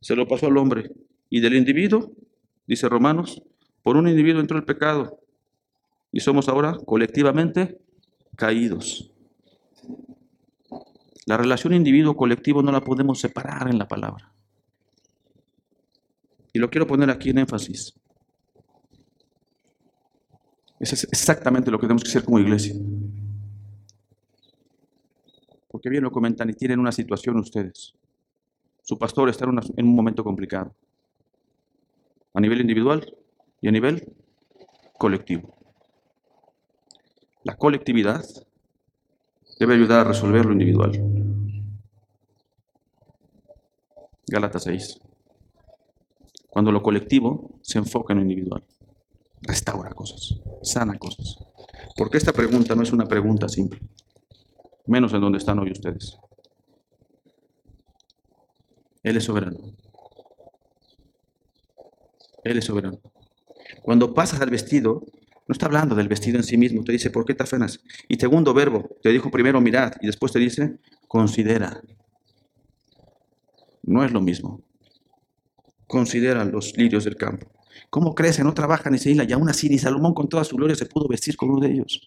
[0.00, 0.90] se lo pasó al hombre,
[1.30, 2.12] y del individuo,
[2.66, 3.42] dice Romanos,
[3.82, 5.20] por un individuo entró el pecado,
[6.10, 7.78] y somos ahora colectivamente
[8.36, 9.10] caídos.
[11.26, 14.32] La relación individuo-colectivo no la podemos separar en la palabra.
[16.54, 17.92] Y lo quiero poner aquí en énfasis.
[20.80, 22.74] Eso es exactamente lo que tenemos que hacer como iglesia.
[25.68, 27.94] Porque bien lo comentan y tienen una situación ustedes.
[28.82, 30.74] Su pastor está en, en un momento complicado.
[32.34, 33.14] A nivel individual
[33.60, 34.12] y a nivel
[34.98, 35.54] colectivo.
[37.44, 38.24] La colectividad
[39.58, 40.92] debe ayudar a resolver lo individual.
[44.26, 45.00] Gálatas 6
[46.58, 48.64] cuando lo colectivo se enfoca en lo individual.
[49.42, 51.38] Restaura cosas, sana cosas.
[51.96, 53.78] Porque esta pregunta no es una pregunta simple,
[54.88, 56.18] menos en donde están hoy ustedes.
[59.02, 59.58] Él es soberano.
[62.44, 62.98] Él es soberano.
[63.82, 65.04] Cuando pasas al vestido,
[65.46, 67.80] no está hablando del vestido en sí mismo, te dice, ¿por qué te afanas?
[68.08, 71.80] Y segundo verbo, te dijo primero mirad y después te dice, considera.
[73.82, 74.62] No es lo mismo
[75.88, 77.50] consideran los lirios del campo.
[77.90, 78.44] ¿Cómo crecen?
[78.44, 79.28] No trabajan ni se hilan.
[79.28, 81.72] Y aún así, ni Salomón con toda su gloria se pudo vestir con uno de
[81.72, 82.00] ellos.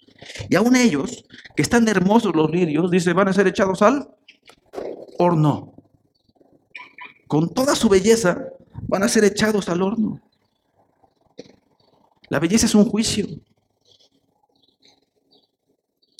[0.49, 4.09] Y aún ellos, que están hermosos los lirios, dice, van a ser echados al
[5.17, 5.73] horno.
[7.27, 8.45] Con toda su belleza,
[8.87, 10.21] van a ser echados al horno.
[12.29, 13.27] La belleza es un juicio.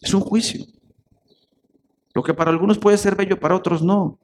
[0.02, 0.66] Es un juicio.
[2.14, 4.20] Lo que para algunos puede ser bello, para otros no.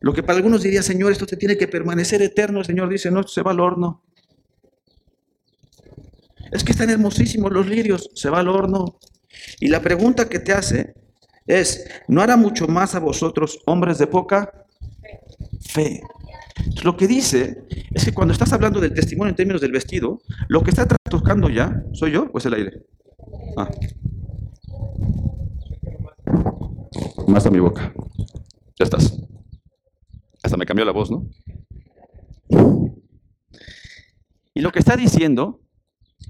[0.00, 2.60] Lo que para algunos diría, Señor, esto te tiene que permanecer eterno.
[2.60, 4.02] El Señor dice, no, se va al horno.
[6.50, 8.98] Es que están hermosísimos los lirios, se va al horno.
[9.60, 10.94] Y la pregunta que te hace
[11.46, 14.66] es, ¿no hará mucho más a vosotros, hombres de poca
[15.60, 16.00] fe?
[16.84, 20.62] lo que dice es que cuando estás hablando del testimonio en términos del vestido, lo
[20.62, 22.82] que está tocando ya, ¿soy yo o es el aire?
[23.56, 23.70] Ah.
[27.26, 27.92] Más a mi boca.
[28.78, 29.16] Ya estás.
[30.42, 31.28] Hasta me cambió la voz, ¿no?
[34.54, 35.59] Y lo que está diciendo,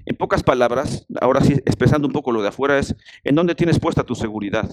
[0.05, 3.79] en pocas palabras, ahora sí expresando un poco lo de afuera, es en dónde tienes
[3.79, 4.69] puesta tu seguridad.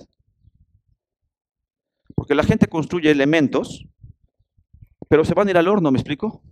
[2.14, 3.87] Porque la gente construye elementos,
[5.09, 6.43] pero se van a ir al horno, ¿me explico?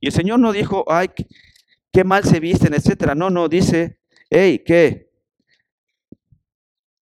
[0.00, 1.08] Y el Señor no dijo, ay,
[1.92, 3.14] qué mal se visten, etcétera.
[3.14, 3.98] No, no, dice,
[4.30, 5.10] hey, ¿qué?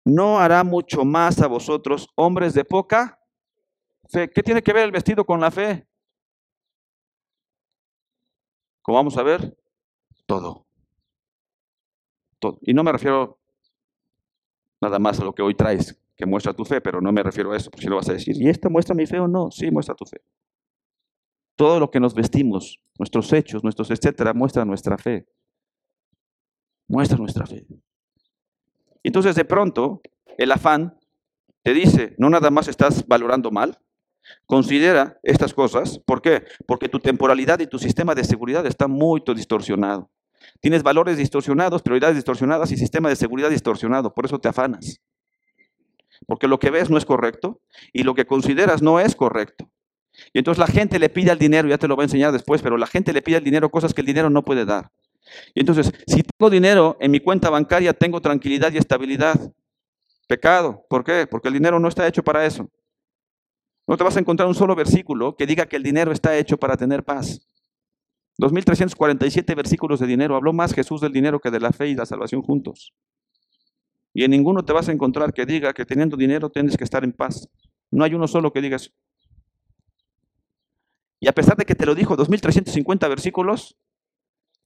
[0.04, 3.18] No hará mucho más a vosotros, hombres de poca
[4.10, 5.86] ¿Qué tiene que ver el vestido con la fe?
[8.80, 9.54] Como vamos a ver,
[10.28, 10.66] todo.
[12.38, 12.58] todo.
[12.60, 13.38] Y no me refiero
[14.80, 17.50] nada más a lo que hoy traes, que muestra tu fe, pero no me refiero
[17.50, 19.50] a eso, porque si lo vas a decir, ¿y esta muestra mi fe o no?
[19.50, 20.20] Sí, muestra tu fe.
[21.56, 25.26] Todo lo que nos vestimos, nuestros hechos, nuestros etcétera, muestra nuestra fe.
[26.86, 27.66] Muestra nuestra fe.
[29.02, 30.02] Entonces, de pronto,
[30.36, 30.98] el afán
[31.62, 33.78] te dice, no nada más estás valorando mal,
[34.46, 35.98] Considera estas cosas.
[35.98, 36.44] ¿Por qué?
[36.66, 40.10] Porque tu temporalidad y tu sistema de seguridad está muy distorsionado.
[40.60, 44.12] Tienes valores distorsionados, prioridades distorsionadas y sistema de seguridad distorsionado.
[44.14, 45.00] Por eso te afanas.
[46.26, 47.60] Porque lo que ves no es correcto
[47.92, 49.70] y lo que consideras no es correcto.
[50.32, 52.60] Y entonces la gente le pide al dinero, ya te lo voy a enseñar después,
[52.60, 54.90] pero la gente le pide al dinero cosas que el dinero no puede dar.
[55.54, 59.38] Y entonces, si tengo dinero en mi cuenta bancaria, tengo tranquilidad y estabilidad.
[60.26, 60.84] Pecado.
[60.88, 61.26] ¿Por qué?
[61.26, 62.68] Porque el dinero no está hecho para eso.
[63.86, 66.58] No te vas a encontrar un solo versículo que diga que el dinero está hecho
[66.58, 67.47] para tener paz.
[68.38, 70.36] 2347 versículos de dinero.
[70.36, 72.94] Habló más Jesús del dinero que de la fe y la salvación juntos.
[74.14, 77.04] Y en ninguno te vas a encontrar que diga que teniendo dinero tienes que estar
[77.04, 77.48] en paz.
[77.90, 78.90] No hay uno solo que diga eso.
[81.20, 83.76] Y a pesar de que te lo dijo 2350 versículos,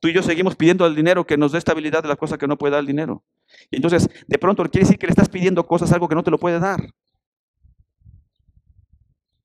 [0.00, 2.46] tú y yo seguimos pidiendo al dinero que nos dé estabilidad de las cosas que
[2.46, 3.24] no puede dar el dinero.
[3.70, 6.30] Y entonces, de pronto quiere decir que le estás pidiendo cosas, algo que no te
[6.30, 6.92] lo puede dar.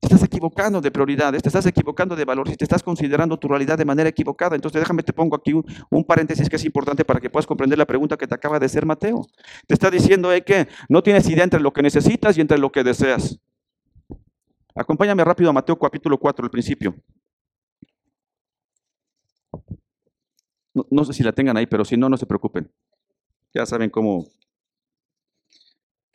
[0.08, 3.76] Estás equivocando de prioridades, te estás equivocando de valores y te estás considerando tu realidad
[3.76, 4.56] de manera equivocada.
[4.56, 7.84] Entonces déjame, te pongo aquí un, paréntesis que es importante para que puedas comprender la
[7.84, 9.26] pregunta que te acaba de hacer Mateo.
[9.66, 12.72] Te está diciendo eh, que no tienes idea entre lo que necesitas y entre lo
[12.72, 13.38] que deseas.
[14.74, 16.94] Acompáñame rápido a Mateo capítulo 4, al principio.
[20.72, 22.72] No sé si la tengan ahí, pero si no, no se preocupen.
[23.52, 24.24] Ya saben cómo,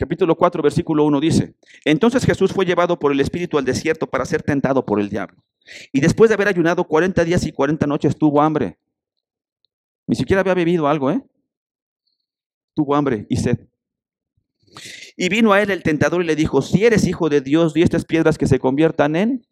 [0.04, 4.26] capítulo 4, versículo 1 dice, entonces Jesús fue llevado por el Espíritu al desierto para
[4.26, 5.42] ser tentado por el diablo.
[5.94, 8.78] Y después de haber ayunado 40 días y 40 noches, tuvo hambre.
[10.06, 11.24] Ni siquiera había bebido algo, ¿eh?
[12.76, 13.60] Tuvo hambre y sed.
[15.16, 17.82] Y vino a él el tentador y le dijo, si eres hijo de Dios, di
[17.82, 19.48] estas piedras que se conviertan en,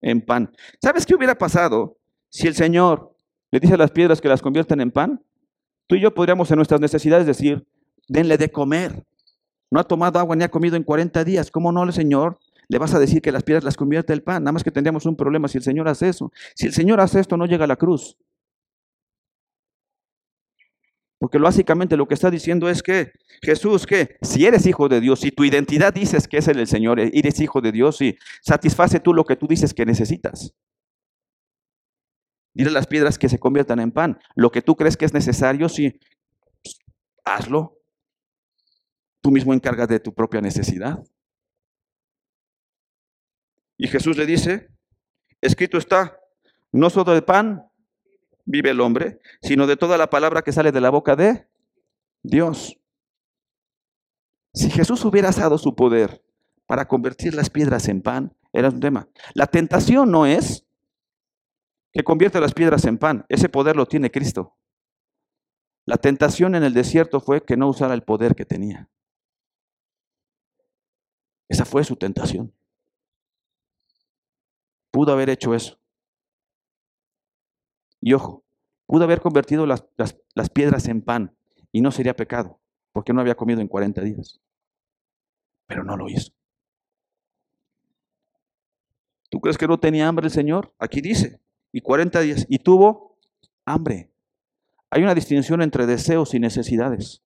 [0.00, 0.52] en pan.
[0.80, 3.16] ¿Sabes qué hubiera pasado si el Señor
[3.50, 5.24] le dice a las piedras que las conviertan en pan?
[5.88, 7.66] Tú y yo podríamos en nuestras necesidades decir,
[8.06, 9.04] denle de comer.
[9.72, 11.50] No ha tomado agua ni ha comido en 40 días.
[11.50, 12.38] ¿Cómo no, el Señor?
[12.68, 14.44] Le vas a decir que las piedras las convierte el pan.
[14.44, 16.30] Nada más que tendríamos un problema si el Señor hace eso.
[16.54, 18.18] Si el Señor hace esto, no llega a la cruz.
[21.18, 25.20] Porque básicamente lo que está diciendo es que Jesús, que si eres hijo de Dios,
[25.20, 29.00] si tu identidad dices que es el, el Señor, eres hijo de Dios, y satisface
[29.00, 30.52] tú lo que tú dices que necesitas.
[32.52, 34.18] Dile a las piedras que se conviertan en pan.
[34.34, 35.98] Lo que tú crees que es necesario, sí,
[37.24, 37.81] hazlo.
[39.22, 41.02] Tú mismo encargas de tu propia necesidad.
[43.78, 44.68] Y Jesús le dice,
[45.40, 46.18] escrito está,
[46.70, 47.64] no solo de pan
[48.44, 51.48] vive el hombre, sino de toda la palabra que sale de la boca de
[52.22, 52.78] Dios.
[54.52, 56.22] Si Jesús hubiera usado su poder
[56.66, 59.08] para convertir las piedras en pan, era un tema.
[59.34, 60.66] La tentación no es
[61.92, 64.56] que convierta las piedras en pan, ese poder lo tiene Cristo.
[65.84, 68.88] La tentación en el desierto fue que no usara el poder que tenía.
[71.52, 72.50] Esa fue su tentación.
[74.90, 75.78] Pudo haber hecho eso.
[78.00, 78.42] Y ojo,
[78.86, 81.36] pudo haber convertido las, las, piedras en pan
[81.70, 82.58] y no sería pecado,
[82.92, 84.40] porque no había comido en 40 días.
[85.66, 86.32] Pero no lo hizo.
[89.28, 90.72] ¿Tú crees que no tenía hambre el Señor?
[90.78, 91.38] Aquí dice,
[91.70, 93.18] y 40 días, y tuvo
[93.66, 94.10] hambre.
[94.88, 97.20] Hay una distinción entre deseos y necesidades.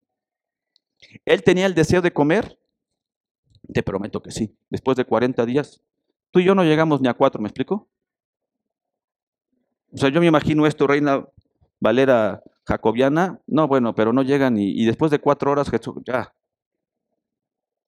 [1.25, 2.59] Él tenía el deseo de comer
[3.73, 4.57] te prometo que sí.
[4.71, 5.83] Después de 40 días,
[6.31, 7.89] tú y yo no llegamos ni a cuatro, ¿me explico?
[9.93, 11.27] O sea, yo me imagino esto, Reina
[11.81, 15.71] Valera Jacobiana, no, bueno, pero no llegan y, y después de cuatro horas,
[16.05, 16.35] ya,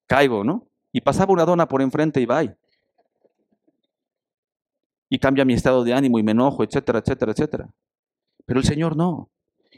[0.06, 0.68] caigo, ¿no?
[0.92, 2.42] Y pasaba una dona por enfrente y va.
[5.10, 7.70] Y cambia mi estado de ánimo y me enojo, etcétera, etcétera, etcétera.
[8.46, 9.30] Pero el Señor no.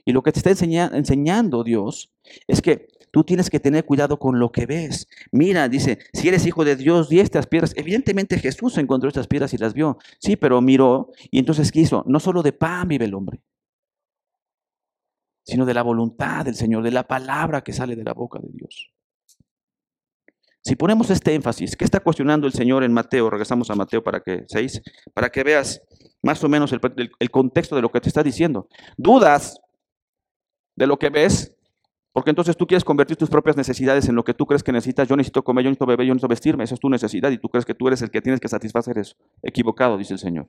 [0.05, 2.11] Y lo que te está enseñando Dios
[2.47, 5.09] es que Tú tienes que tener cuidado con lo que ves.
[5.33, 7.73] Mira, dice, si eres hijo de Dios, di estas piedras.
[7.77, 9.99] Evidentemente Jesús encontró estas piedras y las vio.
[10.19, 12.05] Sí, pero miró y entonces quiso.
[12.07, 13.41] No solo de pan vive el hombre,
[15.45, 18.49] sino de la voluntad del Señor, de la palabra que sale de la boca de
[18.53, 18.93] Dios.
[20.63, 23.31] Si ponemos este énfasis, ¿qué está cuestionando el Señor en Mateo?
[23.31, 24.45] Regresamos a Mateo para que,
[25.15, 25.83] para que veas
[26.23, 28.69] más o menos el contexto de lo que te está diciendo.
[28.99, 29.59] ¿Dudas
[30.77, 31.57] de lo que ves?
[32.13, 35.07] Porque entonces tú quieres convertir tus propias necesidades en lo que tú crees que necesitas.
[35.07, 36.65] Yo necesito comer, yo necesito beber, yo necesito vestirme.
[36.65, 38.99] Esa es tu necesidad y tú crees que tú eres el que tienes que satisfacer
[38.99, 39.15] eso.
[39.43, 40.49] Equivocado, dice el Señor.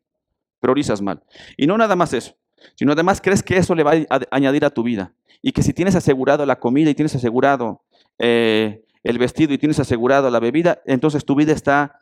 [0.60, 1.22] Priorizas mal.
[1.58, 2.36] Y no nada más eso,
[2.76, 5.14] sino además crees que eso le va a añadir a tu vida.
[5.44, 7.84] Y que si tienes asegurado la comida y tienes asegurado
[8.18, 12.02] eh, el vestido y tienes asegurado la bebida, entonces tu vida está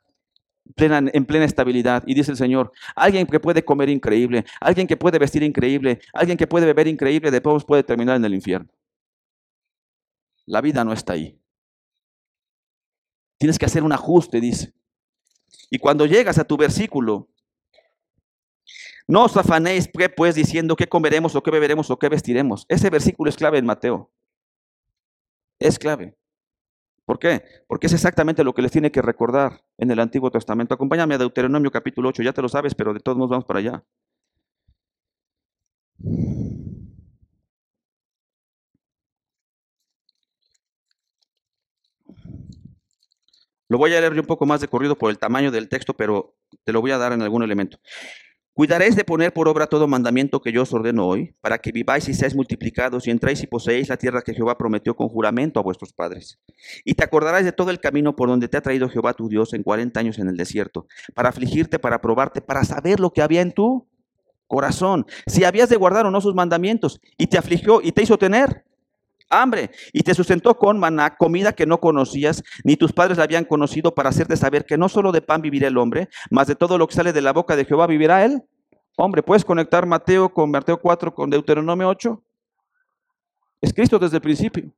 [0.78, 2.03] en plena estabilidad.
[2.05, 6.38] Y dice el Señor, alguien que puede comer increíble, alguien que puede vestir increíble, alguien
[6.38, 8.70] que puede beber increíble, de todos puede terminar en el infierno.
[10.50, 11.39] La vida no está ahí.
[13.38, 14.74] Tienes que hacer un ajuste, dice.
[15.70, 17.30] Y cuando llegas a tu versículo,
[19.08, 19.88] no os afanéis
[20.18, 22.66] pues diciendo qué comeremos o qué beberemos o qué vestiremos.
[22.68, 24.12] Ese versículo es clave en Mateo.
[25.60, 26.18] Es clave.
[27.06, 27.43] ¿Por qué?
[27.68, 30.74] Porque es exactamente lo que les tiene que recordar en el Antiguo Testamento.
[30.74, 33.60] Acompáñame a Deuteronomio capítulo 8, ya te lo sabes, pero de todos modos vamos para
[33.60, 33.84] allá.
[43.70, 46.36] Lo voy a leer un poco más de corrido por el tamaño del texto, pero
[46.63, 47.80] te lo voy a dar en algún elemento.
[48.53, 52.09] Cuidaréis de poner por obra todo mandamiento que yo os ordeno hoy, para que viváis
[52.09, 55.63] y seáis multiplicados y entréis y poseéis la tierra que Jehová prometió con juramento a
[55.63, 56.39] vuestros padres.
[56.84, 59.53] Y te acordarás de todo el camino por donde te ha traído Jehová tu Dios
[59.53, 63.41] en cuarenta años en el desierto, para afligirte, para probarte, para saber lo que había
[63.41, 63.88] en tu
[64.47, 68.17] corazón, si habías de guardar o no sus mandamientos, y te afligió y te hizo
[68.17, 68.65] tener
[69.30, 73.45] hambre, y te sustentó con maná, comida que no conocías, ni tus padres la habían
[73.45, 76.77] conocido, para hacerte saber que no solo de pan vivirá el hombre, mas de todo
[76.77, 78.43] lo que sale de la boca de Jehová vivirá él.
[78.97, 82.23] Hombre, ¿puedes conectar Mateo con Mateo 4 con Deuteronomio 8?
[83.61, 84.71] Es Cristo desde el principio.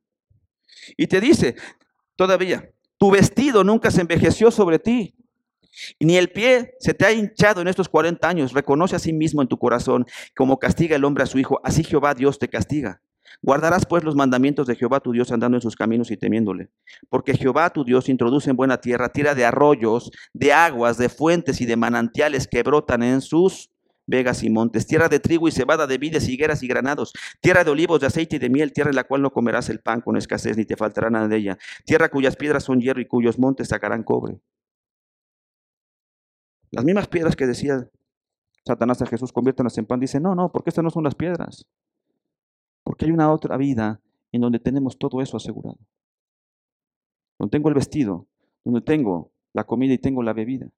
[0.97, 1.55] Y te dice,
[2.15, 5.15] todavía, tu vestido nunca se envejeció sobre ti,
[5.99, 8.53] ni el pie se te ha hinchado en estos 40 años.
[8.53, 11.83] Reconoce a sí mismo en tu corazón como castiga el hombre a su hijo, así
[11.83, 13.01] Jehová Dios te castiga.
[13.41, 16.69] Guardarás pues los mandamientos de Jehová tu Dios andando en sus caminos y temiéndole.
[17.09, 21.61] Porque Jehová tu Dios introduce en buena tierra, tierra de arroyos, de aguas, de fuentes
[21.61, 23.69] y de manantiales que brotan en sus
[24.07, 27.71] vegas y montes, tierra de trigo y cebada, de vides, higueras y granados, tierra de
[27.71, 30.17] olivos, de aceite y de miel, tierra en la cual no comerás el pan con
[30.17, 33.69] escasez, ni te faltará nada de ella, tierra cuyas piedras son hierro y cuyos montes
[33.69, 34.39] sacarán cobre.
[36.71, 37.89] Las mismas piedras que decía
[38.65, 41.65] Satanás a Jesús, conviértanlas en pan, dice, no, no, porque estas no son las piedras.
[42.83, 44.01] Porque hay una otra vida
[44.31, 45.77] en donde tenemos todo eso asegurado.
[47.37, 48.27] Donde tengo el vestido,
[48.63, 50.69] donde tengo la comida y tengo la bebida.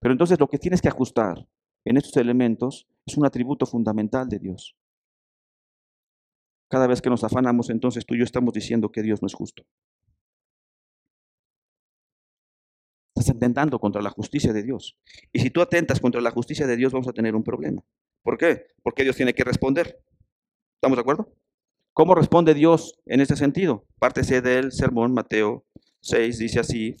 [0.00, 1.46] Pero entonces lo que tienes que ajustar
[1.84, 4.76] en estos elementos es un atributo fundamental de Dios.
[6.68, 9.34] Cada vez que nos afanamos, entonces tú y yo estamos diciendo que Dios no es
[9.34, 9.64] justo.
[13.14, 14.96] Estás atentando contra la justicia de Dios.
[15.32, 17.84] Y si tú atentas contra la justicia de Dios, vamos a tener un problema.
[18.22, 18.68] ¿Por qué?
[18.82, 20.02] Porque Dios tiene que responder.
[20.82, 21.32] ¿Estamos de acuerdo?
[21.92, 23.86] ¿Cómo responde Dios en ese sentido?
[24.00, 25.64] Pártese del sermón, Mateo
[26.00, 26.96] 6, dice así,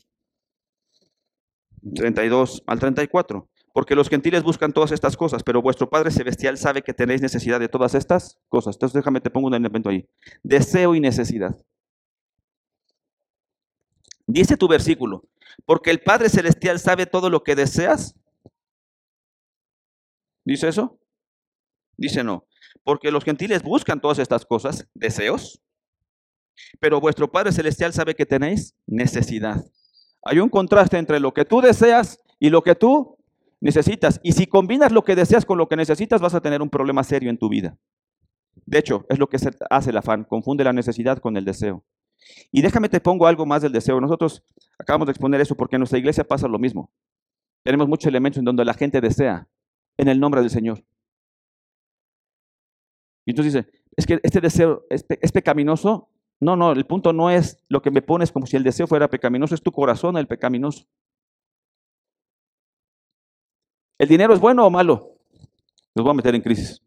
[1.96, 3.50] 32 al 34.
[3.74, 7.58] Porque los gentiles buscan todas estas cosas, pero vuestro Padre Celestial sabe que tenéis necesidad
[7.58, 8.76] de todas estas cosas.
[8.76, 10.08] Entonces déjame, te pongo un elemento ahí.
[10.44, 11.56] Deseo y necesidad.
[14.28, 15.24] Dice tu versículo,
[15.66, 18.14] porque el Padre Celestial sabe todo lo que deseas.
[20.44, 21.00] ¿Dice eso?
[21.96, 22.46] Dice no.
[22.84, 25.62] Porque los gentiles buscan todas estas cosas, deseos,
[26.80, 29.64] pero vuestro Padre Celestial sabe que tenéis necesidad.
[30.24, 33.16] Hay un contraste entre lo que tú deseas y lo que tú
[33.60, 34.20] necesitas.
[34.22, 37.02] Y si combinas lo que deseas con lo que necesitas, vas a tener un problema
[37.04, 37.76] serio en tu vida.
[38.66, 39.38] De hecho, es lo que
[39.70, 41.84] hace el afán, confunde la necesidad con el deseo.
[42.50, 44.00] Y déjame te pongo algo más del deseo.
[44.00, 44.44] Nosotros
[44.78, 46.90] acabamos de exponer eso porque en nuestra iglesia pasa lo mismo.
[47.64, 49.48] Tenemos muchos elementos en donde la gente desea
[49.96, 50.84] en el nombre del Señor.
[53.24, 56.08] Y entonces dice, es que este deseo es, pecaminoso.
[56.40, 59.08] No, no, el punto no es lo que me pones como si el deseo fuera
[59.08, 60.86] pecaminoso, es tu corazón el pecaminoso.
[63.98, 65.16] ¿El dinero es bueno o malo?
[65.94, 66.82] Los voy a meter en crisis.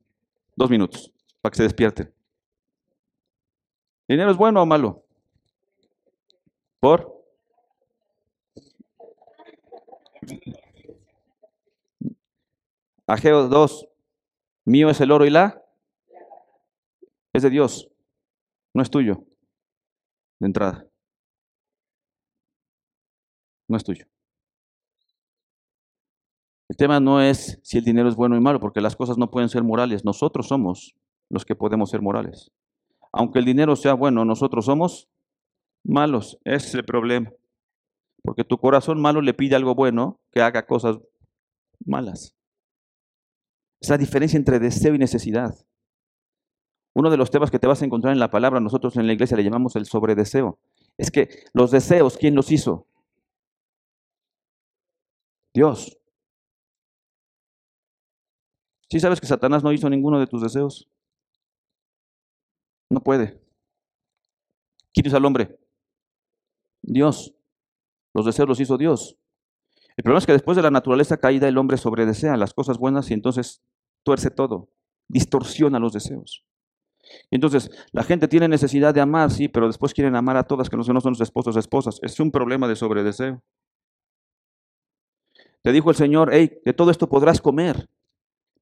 [0.56, 2.14] Dos minutos para que se despierten.
[4.08, 5.04] ¿El dinero es bueno o malo?
[6.80, 7.16] ¿Por?
[13.08, 13.88] Ageo 2.
[14.66, 15.65] Mío es el oro y la.
[17.36, 17.92] Es de Dios.
[18.74, 19.26] No es tuyo.
[20.40, 20.88] De entrada.
[23.68, 24.06] No es tuyo.
[26.70, 29.30] El tema no es si el dinero es bueno y malo, porque las cosas no
[29.30, 30.06] pueden ser morales.
[30.06, 30.96] Nosotros somos
[31.30, 32.54] los que podemos ser morales.
[33.12, 35.10] Aunque el dinero sea bueno, nosotros somos
[35.84, 36.40] malos.
[36.46, 37.34] Ese es el problema.
[38.24, 41.00] Porque tu corazón malo le pide algo bueno que haga cosas
[41.86, 42.34] malas.
[43.82, 45.65] Es la diferencia entre deseo y necesidad.
[46.96, 49.14] Uno de los temas que te vas a encontrar en la palabra, nosotros en la
[49.14, 50.58] iglesia le llamamos el sobredeseo.
[50.98, 52.88] Es que los deseos, ¿quién los hizo?
[55.54, 55.98] Dios.
[58.90, 60.90] ¿Sí sabes que Satanás no hizo ninguno de tus deseos?
[62.90, 63.42] No puede.
[64.94, 65.60] ¿Quién hizo al hombre?
[66.82, 67.36] Dios.
[68.14, 69.18] Los deseos los hizo Dios.
[69.98, 73.12] El problema es que después de la naturaleza caída el hombre sobredesea las cosas buenas
[73.12, 73.62] y entonces
[74.04, 74.70] tuerce todo,
[75.10, 76.46] distorsiona los deseos.
[77.32, 80.78] Entonces la gente tiene necesidad de amar, sí, pero después quieren amar a todas que
[80.78, 82.00] no son sus esposos o esposas.
[82.02, 83.42] Es un problema de sobredeseo.
[85.62, 87.90] Te dijo el Señor, hey, de todo esto podrás comer.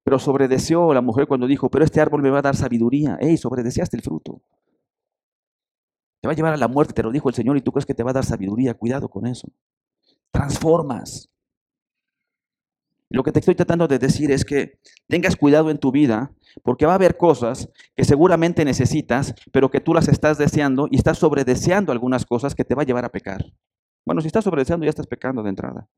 [0.04, 3.16] Pero sobredeseó la mujer cuando dijo, pero este árbol me va a dar sabiduría.
[3.20, 4.40] Ey, sobredeseaste el fruto.
[6.20, 7.84] Te va a llevar a la muerte, te lo dijo el Señor, y tú crees
[7.84, 8.72] que te va a dar sabiduría.
[8.72, 9.48] Cuidado con eso.
[10.30, 11.28] Transformas.
[13.10, 14.78] Lo que te estoy tratando de decir es que
[15.08, 16.32] tengas cuidado en tu vida,
[16.62, 20.96] porque va a haber cosas que seguramente necesitas, pero que tú las estás deseando y
[20.96, 23.44] estás sobredeseando algunas cosas que te va a llevar a pecar.
[24.04, 25.88] Bueno, si estás sobredeseando ya estás pecando de entrada.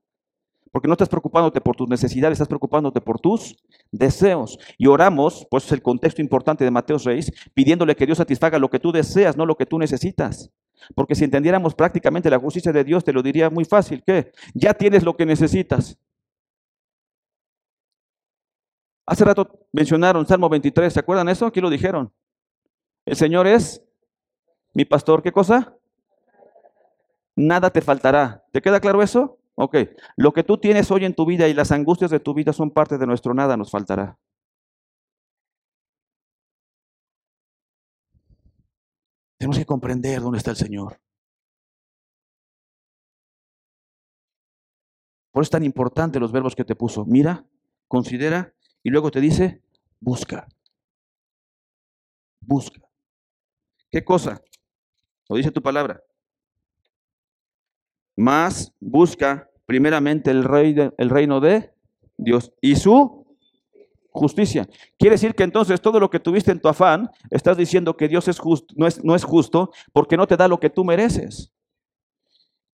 [0.72, 3.56] Porque no estás preocupándote por tus necesidades, estás preocupándote por tus
[3.90, 4.58] deseos.
[4.76, 8.68] Y oramos, pues es el contexto importante de Mateo 6, pidiéndole que Dios satisfaga lo
[8.68, 10.50] que tú deseas, no lo que tú necesitas.
[10.94, 14.74] Porque si entendiéramos prácticamente la justicia de Dios, te lo diría muy fácil, que ya
[14.74, 15.98] tienes lo que necesitas.
[19.06, 21.46] Hace rato mencionaron Salmo 23, ¿se acuerdan eso?
[21.46, 22.12] Aquí lo dijeron.
[23.04, 23.82] El Señor es
[24.74, 25.76] mi pastor, ¿qué cosa?
[27.36, 28.44] Nada te faltará.
[28.52, 29.38] ¿Te queda claro eso?
[29.54, 29.76] Ok,
[30.16, 32.70] lo que tú tienes hoy en tu vida y las angustias de tu vida son
[32.70, 34.18] parte de nuestro nada, nos faltará.
[39.38, 40.98] Tenemos que comprender dónde está el Señor.
[45.30, 47.04] Por eso es tan importante los verbos que te puso.
[47.04, 47.46] Mira,
[47.88, 48.55] considera
[48.86, 49.60] y luego te dice,
[50.00, 50.46] busca.
[52.40, 52.80] Busca.
[53.90, 54.40] ¿Qué cosa?
[55.28, 56.00] Lo dice tu palabra
[58.16, 61.70] más busca primeramente el, rey el reino de
[62.16, 63.26] Dios y su
[64.10, 64.66] justicia.
[64.98, 68.26] Quiere decir que entonces todo lo que tuviste en tu afán, estás diciendo que Dios
[68.28, 71.52] es justo, no, es, no es justo porque no te da lo que tú mereces.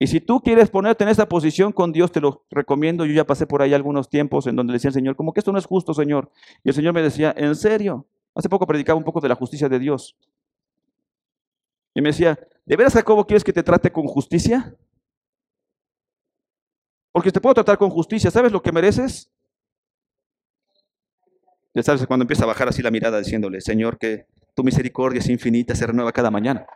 [0.03, 3.07] Y si tú quieres ponerte en esa posición con Dios, te lo recomiendo.
[3.07, 5.39] Yo ya pasé por ahí algunos tiempos en donde le decía al Señor, como que
[5.39, 6.33] esto no es justo, Señor.
[6.65, 8.05] Y el Señor me decía, ¿en serio?
[8.35, 10.17] Hace poco predicaba un poco de la justicia de Dios.
[11.95, 12.37] Y me decía,
[12.67, 14.75] ¿de veras, Jacobo, quieres que te trate con justicia?
[17.13, 18.29] Porque te puedo tratar con justicia.
[18.33, 19.31] ¿Sabes lo que mereces?
[21.75, 25.29] Ya sabes, cuando empieza a bajar así la mirada diciéndole, Señor, que tu misericordia es
[25.29, 26.67] infinita, se renueva cada mañana.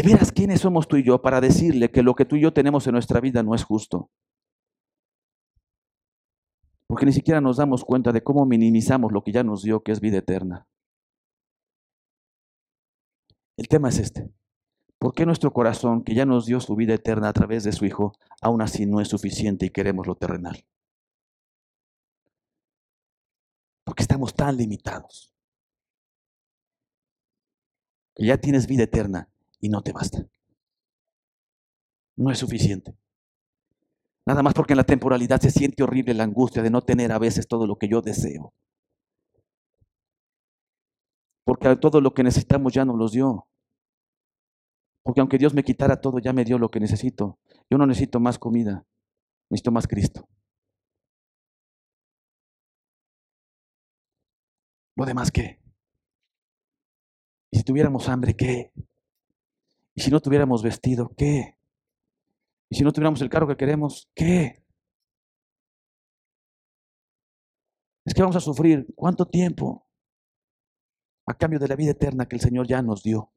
[0.00, 2.54] ¿De veras quiénes somos tú y yo para decirle que lo que tú y yo
[2.54, 4.10] tenemos en nuestra vida no es justo?
[6.86, 9.92] Porque ni siquiera nos damos cuenta de cómo minimizamos lo que ya nos dio, que
[9.92, 10.66] es vida eterna.
[13.58, 14.32] El tema es este.
[14.98, 17.84] ¿Por qué nuestro corazón, que ya nos dio su vida eterna a través de su
[17.84, 20.64] Hijo, aún así no es suficiente y queremos lo terrenal?
[23.84, 25.34] Porque estamos tan limitados.
[28.14, 29.28] Que ya tienes vida eterna
[29.60, 30.26] y no te basta.
[32.16, 32.96] No es suficiente.
[34.26, 37.18] Nada más porque en la temporalidad se siente horrible la angustia de no tener a
[37.18, 38.52] veces todo lo que yo deseo.
[41.44, 43.46] Porque todo lo que necesitamos ya nos los dio.
[45.02, 47.38] Porque aunque Dios me quitara todo, ya me dio lo que necesito.
[47.70, 48.84] Yo no necesito más comida,
[49.48, 50.28] necesito más Cristo.
[54.96, 55.58] ¿Lo demás qué?
[57.50, 58.70] ¿Y si tuviéramos hambre, qué?
[60.00, 61.58] ¿Y si no tuviéramos vestido, qué?
[62.70, 64.64] ¿Y si no tuviéramos el carro que queremos, qué?
[68.06, 69.86] Es que vamos a sufrir cuánto tiempo
[71.26, 73.30] a cambio de la vida eterna que el Señor ya nos dio.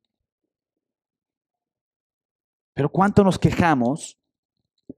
[2.73, 4.17] Pero ¿cuánto nos quejamos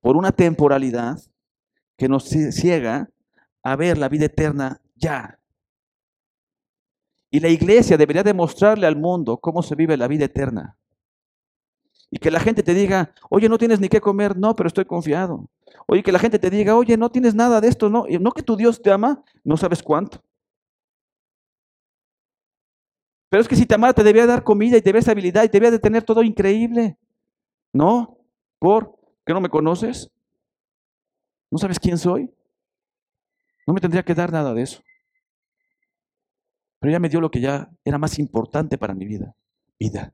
[0.01, 1.18] por una temporalidad
[1.97, 3.09] que nos ciega
[3.63, 5.39] a ver la vida eterna ya?
[7.32, 10.78] Y la iglesia debería demostrarle al mundo cómo se vive la vida eterna.
[12.16, 14.86] Y que la gente te diga, oye, no tienes ni qué comer, no, pero estoy
[14.86, 15.49] confiado.
[15.86, 18.41] Oye, que la gente te diga, oye, no tienes nada de esto, no, no que
[18.41, 20.24] tu Dios te ama, no sabes cuánto.
[23.28, 25.49] Pero es que si te amara te debía dar comida y te debía estabilidad y
[25.49, 26.97] te debía de tener todo increíble.
[27.74, 28.18] No,
[28.59, 30.09] ¿por qué no me conoces?
[31.51, 32.34] ¿No sabes quién soy?
[33.68, 34.82] No me tendría que dar nada de eso.
[36.80, 39.36] Pero ya me dio lo que ya era más importante para mi vida.
[39.78, 40.13] Vida.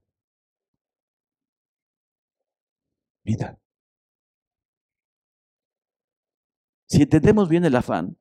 [3.23, 3.57] Vida.
[6.87, 8.17] Si entendemos bien el afán,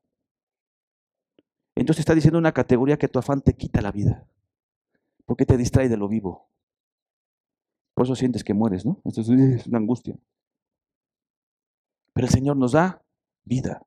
[1.75, 4.25] entonces está diciendo una categoría que tu afán te quita la vida,
[5.25, 6.47] porque te distrae de lo vivo.
[7.93, 9.01] Por eso sientes que mueres, ¿no?
[9.03, 10.17] Esto es una angustia.
[12.13, 13.01] Pero el Señor nos da
[13.43, 13.85] vida.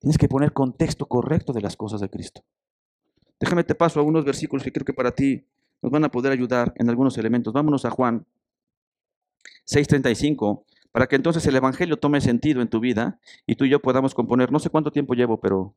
[0.00, 2.44] Tienes que poner contexto correcto de las cosas de Cristo.
[3.40, 5.46] Déjame te paso a unos versículos que creo que para ti
[5.82, 7.52] nos van a poder ayudar en algunos elementos.
[7.52, 8.26] Vámonos a Juan
[9.68, 13.80] 6:35, para que entonces el Evangelio tome sentido en tu vida y tú y yo
[13.80, 14.50] podamos componer.
[14.50, 15.74] No sé cuánto tiempo llevo, pero...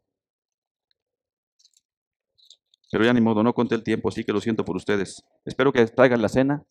[2.91, 5.23] Pero ya ni modo, no conté el tiempo, así que lo siento por ustedes.
[5.45, 6.65] Espero que traigan la cena.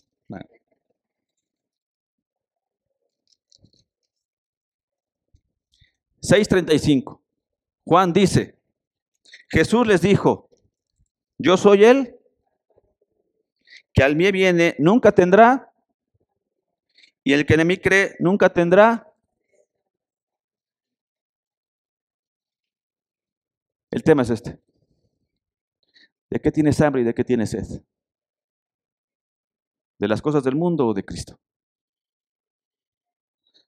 [6.22, 7.20] 6.35.
[7.84, 8.58] Juan dice,
[9.48, 10.48] Jesús les dijo,
[11.38, 12.16] yo soy Él,
[13.92, 15.69] que al mí viene, nunca tendrá,
[17.22, 19.06] y el que en mí cree, nunca tendrá.
[23.90, 24.60] El tema es este.
[26.30, 27.82] ¿De qué tienes hambre y de qué tienes sed?
[29.98, 31.38] ¿De las cosas del mundo o de Cristo?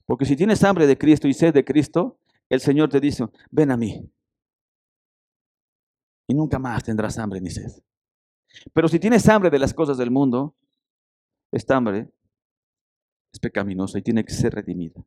[0.06, 3.70] Porque si tienes hambre de Cristo y sed de Cristo, el Señor te dice, ven
[3.70, 4.10] a mí.
[6.28, 7.82] Y nunca más tendrás hambre ni sed.
[8.72, 10.54] Pero si tienes hambre de las cosas del mundo,
[11.50, 12.10] esta hambre
[13.32, 15.00] es pecaminosa y tiene que ser redimida.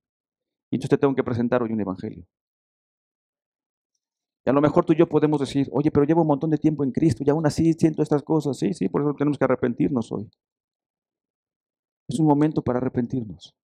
[0.72, 2.26] Y entonces te tengo que presentar hoy un evangelio.
[4.46, 6.58] Y a lo mejor tú y yo podemos decir, oye, pero llevo un montón de
[6.58, 8.58] tiempo en Cristo y aún así siento estas cosas.
[8.58, 10.30] Sí, sí, por eso tenemos que arrepentirnos hoy.
[12.08, 13.56] Es un momento para arrepentirnos.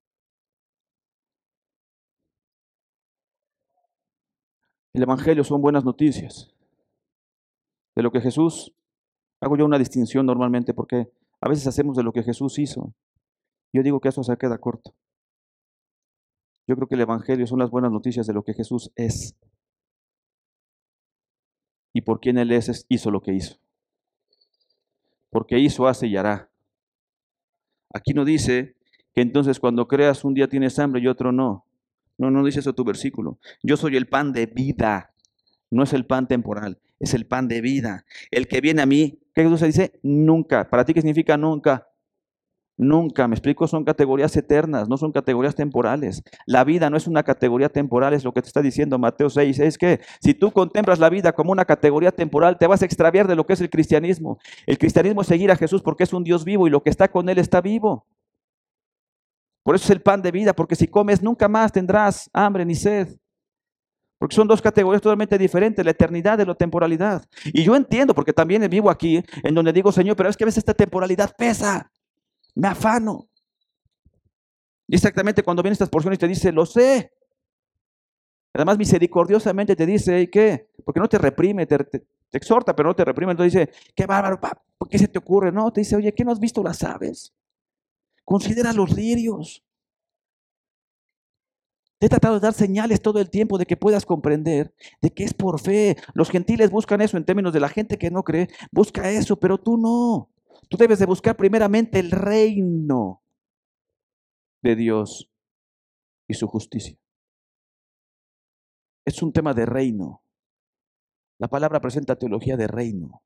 [4.94, 6.54] El Evangelio son buenas noticias.
[7.96, 8.74] De lo que Jesús,
[9.40, 12.94] hago yo una distinción normalmente porque a veces hacemos de lo que Jesús hizo.
[13.74, 14.94] Yo digo que eso se queda corto.
[16.68, 19.36] Yo creo que el Evangelio son las buenas noticias de lo que Jesús es
[21.94, 23.58] y por quién Él es, hizo lo que hizo.
[25.30, 26.50] Porque hizo, hace y hará.
[27.94, 28.76] Aquí no dice
[29.14, 31.66] que entonces cuando creas un día tienes hambre y otro no.
[32.18, 33.40] No, no dice eso tu versículo.
[33.64, 35.14] Yo soy el pan de vida.
[35.70, 38.06] No es el pan temporal, es el pan de vida.
[38.30, 40.00] El que viene a mí, ¿qué Jesús dice?
[40.04, 40.70] Nunca.
[40.70, 41.88] ¿Para ti qué significa nunca?
[42.78, 46.24] Nunca, me explico, son categorías eternas, no son categorías temporales.
[46.48, 49.60] La vida no es una categoría temporal, es lo que te está diciendo Mateo 6.
[49.60, 53.28] Es que si tú contemplas la vida como una categoría temporal, te vas a extraviar
[53.28, 54.40] de lo que es el cristianismo.
[54.66, 57.10] El cristianismo es seguir a Jesús porque es un Dios vivo y lo que está
[57.12, 58.08] con Él está vivo.
[59.64, 62.74] Por eso es el pan de vida, porque si comes nunca más tendrás hambre ni
[62.74, 63.10] sed.
[64.18, 67.24] Porque son dos categorías totalmente diferentes, la eternidad de la temporalidad.
[67.46, 70.46] Y yo entiendo, porque también vivo aquí, en donde digo, Señor, pero es que a
[70.46, 71.92] veces esta temporalidad pesa
[72.56, 73.30] me afano.
[74.88, 77.14] Y exactamente cuando vienen estas porciones te dice, lo sé.
[78.54, 80.70] Además, misericordiosamente te dice, ¿y qué?
[80.84, 81.78] Porque no te reprime, te,
[82.34, 83.32] exhorta, pero no te reprime.
[83.32, 84.40] Entonces dice, qué bárbaro,
[84.78, 85.52] ¿por qué se te ocurre?
[85.52, 87.34] No, te dice, oye, ¿qué no has visto las aves?
[88.26, 89.64] Considera los lirios.
[91.98, 95.24] Te he tratado de dar señales todo el tiempo de que puedas comprender de que
[95.24, 95.96] es por fe.
[96.16, 99.60] Los gentiles buscan eso en términos de la gente que no cree, busca eso, pero
[99.60, 100.30] tú no.
[100.72, 103.22] Tú debes de buscar primeramente el reino
[104.64, 105.30] de Dios
[106.30, 106.98] y su justicia.
[109.06, 110.24] Es un tema de reino.
[111.40, 113.22] La palabra presenta teología de reino.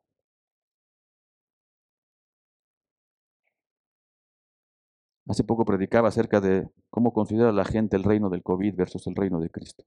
[5.27, 9.15] Hace poco predicaba acerca de cómo considera la gente el reino del COVID versus el
[9.15, 9.83] reino de Cristo.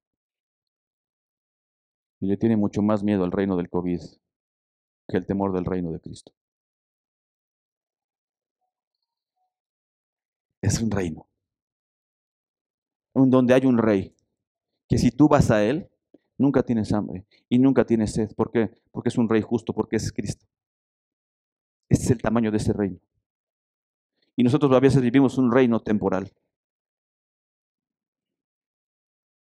[2.20, 4.00] Y le tiene mucho más miedo al reino del COVID
[5.08, 6.32] que el temor del reino de Cristo.
[10.68, 11.26] Es un reino.
[13.14, 14.14] Donde hay un rey,
[14.88, 15.90] que si tú vas a él,
[16.36, 18.32] nunca tienes hambre y nunca tienes sed.
[18.36, 18.70] ¿Por qué?
[18.92, 20.46] Porque es un rey justo, porque es Cristo.
[21.88, 23.00] Ese es el tamaño de ese reino.
[24.36, 26.32] Y nosotros a veces vivimos un reino temporal,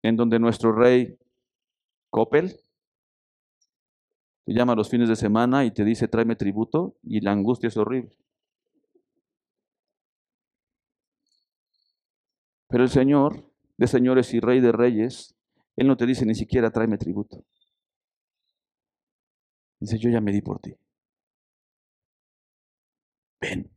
[0.03, 1.17] en donde nuestro rey
[2.09, 2.55] Coppel
[4.45, 7.77] te llama los fines de semana y te dice tráeme tributo y la angustia es
[7.77, 8.15] horrible.
[12.67, 15.35] Pero el Señor de señores y rey de reyes,
[15.75, 17.43] Él no te dice ni siquiera tráeme tributo.
[19.79, 20.75] Dice, yo ya me di por ti.
[23.41, 23.69] Ven.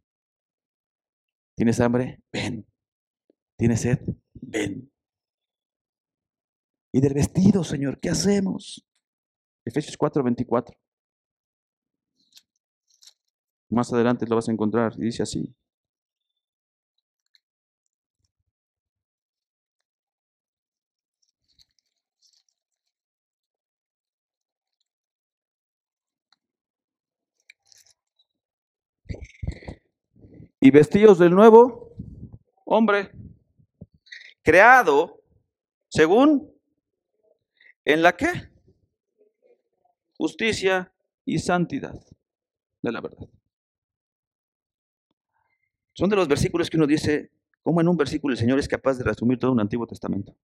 [1.57, 2.23] ¿Tienes hambre?
[2.33, 2.67] Ven.
[3.57, 3.99] ¿Tienes sed?
[4.35, 4.91] Ven.
[6.93, 8.87] Y del vestido, Señor, ¿qué hacemos?
[9.65, 10.79] Efesios 4, 24.
[13.71, 15.55] Más adelante lo vas a encontrar y dice así.
[30.61, 31.95] Y vestidos del nuevo
[32.65, 33.11] hombre,
[34.43, 35.23] creado
[35.89, 36.53] según
[37.85, 38.51] en la que
[40.17, 40.93] justicia
[41.25, 41.95] y santidad
[42.83, 43.29] de la verdad.
[45.95, 47.31] Son de los versículos que uno dice,
[47.63, 50.37] como en un versículo el Señor es capaz de resumir todo un Antiguo Testamento.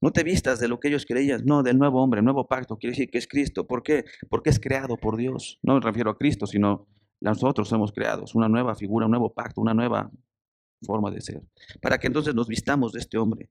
[0.00, 2.92] No te vistas de lo que ellos creían, no, del nuevo hombre, nuevo pacto, quiere
[2.92, 3.66] decir que es Cristo.
[3.66, 4.04] ¿Por qué?
[4.28, 5.60] Porque es creado por Dios.
[5.62, 6.88] No me refiero a Cristo, sino
[7.22, 10.10] nosotros somos creados, una nueva figura, un nuevo pacto, una nueva
[10.82, 11.42] forma de ser.
[11.80, 13.50] Para que entonces nos vistamos de este hombre.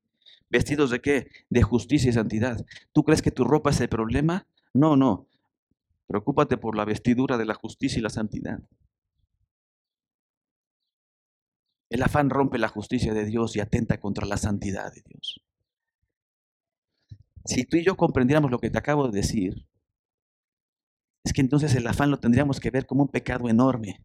[0.50, 1.28] ¿Vestidos de qué?
[1.50, 2.66] De justicia y santidad.
[2.92, 4.46] ¿Tú crees que tu ropa es el problema?
[4.74, 5.28] No, no.
[6.08, 8.60] Preocúpate por la vestidura de la justicia y la santidad.
[11.90, 15.42] El afán rompe la justicia de Dios y atenta contra la santidad de Dios.
[17.46, 19.66] Si tú y yo comprendiéramos lo que te acabo de decir,
[21.24, 24.04] es que entonces el afán lo tendríamos que ver como un pecado enorme.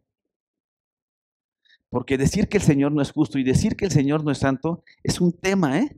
[1.88, 4.38] Porque decir que el Señor no es justo y decir que el Señor no es
[4.38, 5.96] santo es un tema, ¿eh?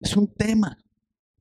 [0.00, 0.78] Es un tema,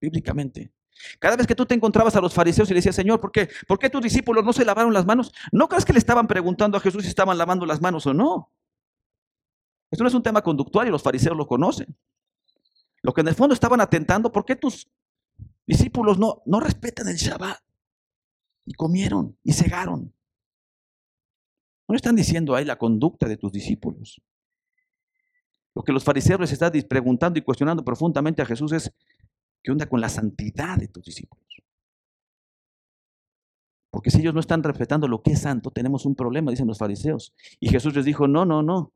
[0.02, 0.72] bíblicamente.
[1.20, 3.50] Cada vez que tú te encontrabas a los fariseos y le decías, Señor, ¿por qué?
[3.68, 5.32] ¿Por qué tus discípulos no se lavaron las manos?
[5.52, 8.52] No creas que le estaban preguntando a Jesús si estaban lavando las manos o no.
[9.90, 11.96] Esto no es un tema conductual y los fariseos lo conocen.
[13.02, 14.90] Lo que en el fondo estaban atentando, ¿por qué tus
[15.66, 17.60] discípulos no, no respetan el Shabbat?
[18.70, 20.14] Y comieron y cegaron.
[21.88, 24.22] No están diciendo ahí la conducta de tus discípulos.
[25.74, 28.94] Lo que los fariseos les están preguntando y cuestionando profundamente a Jesús es,
[29.64, 31.48] ¿qué onda con la santidad de tus discípulos?
[33.90, 36.78] Porque si ellos no están respetando lo que es santo, tenemos un problema, dicen los
[36.78, 37.34] fariseos.
[37.60, 38.94] Y Jesús les dijo, no, no, no.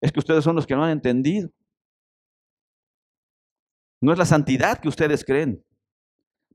[0.00, 1.50] Es que ustedes son los que no han entendido.
[4.00, 5.64] No es la santidad que ustedes creen.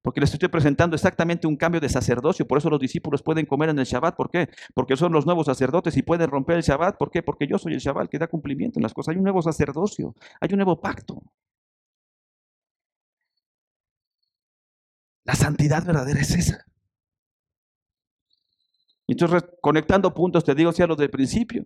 [0.05, 2.45] Porque les estoy presentando exactamente un cambio de sacerdocio.
[2.45, 4.15] Por eso los discípulos pueden comer en el Shabbat.
[4.15, 4.49] ¿Por qué?
[4.75, 6.95] Porque son los nuevos sacerdotes y pueden romper el Shabbat.
[6.95, 7.23] ¿Por qué?
[7.23, 9.13] Porque yo soy el Shabbat que da cumplimiento en las cosas.
[9.13, 10.13] Hay un nuevo sacerdocio.
[10.39, 11.23] Hay un nuevo pacto.
[15.23, 16.65] La santidad verdadera es esa.
[19.07, 21.65] Entonces, conectando puntos, te digo, sea lo del principio.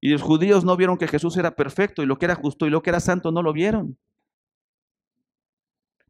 [0.00, 2.70] Y los judíos no vieron que Jesús era perfecto y lo que era justo y
[2.70, 3.98] lo que era santo no lo vieron.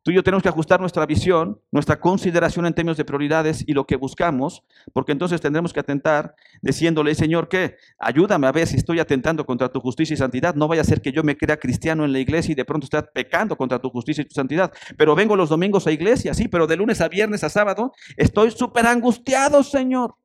[0.04, 3.72] Tú y yo tenemos que ajustar nuestra visión, nuestra consideración en términos de prioridades y
[3.72, 7.76] lo que buscamos, porque entonces tendremos que atentar diciéndole, Señor, ¿qué?
[7.98, 10.54] Ayúdame a ver si estoy atentando contra tu justicia y santidad.
[10.56, 12.84] No vaya a ser que yo me crea cristiano en la iglesia y de pronto
[12.84, 14.70] esté pecando contra tu justicia y tu santidad.
[14.98, 18.50] Pero vengo los domingos a iglesia, sí, pero de lunes a viernes a sábado estoy
[18.50, 20.16] súper angustiado, Señor.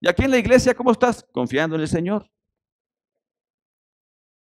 [0.00, 1.26] ¿Y aquí en la iglesia cómo estás?
[1.32, 2.30] Confiando en el Señor.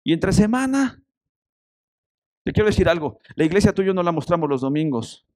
[0.03, 1.00] Y entre semana,
[2.43, 5.27] te quiero decir algo, la iglesia tuya no la mostramos los domingos,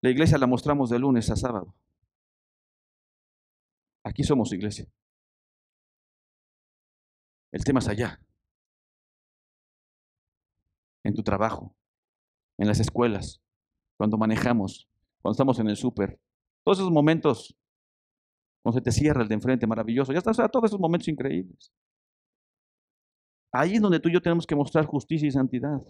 [0.00, 1.74] la iglesia la mostramos de lunes a sábado.
[4.04, 4.86] Aquí somos iglesia.
[7.50, 8.20] El tema es allá,
[11.02, 11.74] en tu trabajo,
[12.58, 13.40] en las escuelas,
[13.96, 14.88] cuando manejamos,
[15.20, 16.20] cuando estamos en el súper,
[16.62, 17.56] todos esos momentos,
[18.62, 21.72] cuando se te cierra el de enfrente, maravilloso, ya estás, todos esos momentos increíbles.
[23.52, 25.80] Ahí es donde tú y yo tenemos que mostrar justicia y santidad.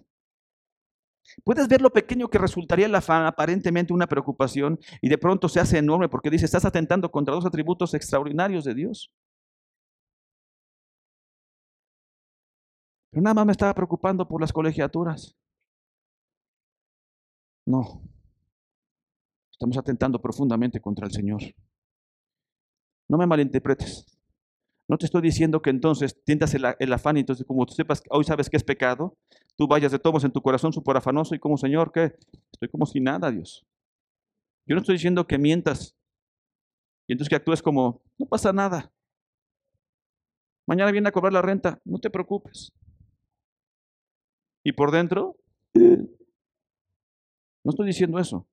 [1.44, 5.60] Puedes ver lo pequeño que resultaría el afán, aparentemente una preocupación, y de pronto se
[5.60, 9.12] hace enorme porque dice, estás atentando contra dos atributos extraordinarios de Dios.
[13.10, 15.36] Pero nada más me estaba preocupando por las colegiaturas.
[17.66, 18.02] No.
[19.52, 21.42] Estamos atentando profundamente contra el Señor.
[23.08, 24.17] No me malinterpretes.
[24.88, 28.24] No te estoy diciendo que entonces tientas el, afán y entonces como tú sepas, hoy
[28.24, 29.18] sabes que es pecado,
[29.54, 32.16] tú vayas de todos en tu corazón súper afanoso y como Señor, que
[32.50, 33.66] estoy como sin nada, Dios.
[34.66, 35.94] Yo no estoy diciendo que mientas
[37.06, 38.90] y entonces que actúes como, no pasa nada.
[40.66, 42.72] Mañana viene a cobrar la renta, no te preocupes.
[44.64, 45.36] Y por dentro,
[45.74, 48.46] no estoy diciendo eso.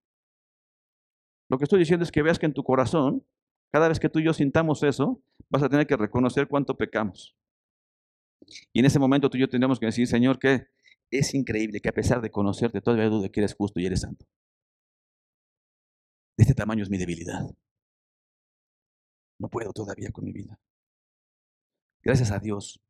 [1.50, 3.26] Lo que estoy diciendo es que veas que en tu corazón
[3.76, 7.36] cada vez que tú y yo sintamos eso, vas a tener que reconocer cuánto pecamos.
[8.72, 10.68] Y en ese momento tú y yo tendremos que decir, Señor, que
[11.12, 14.26] es increíble que a pesar de conocerte, todavía dudo que eres justo y eres santo.
[16.38, 17.42] De este tamaño es mi debilidad.
[19.42, 20.58] No puedo todavía con mi vida.
[22.02, 22.82] Gracias a Dios,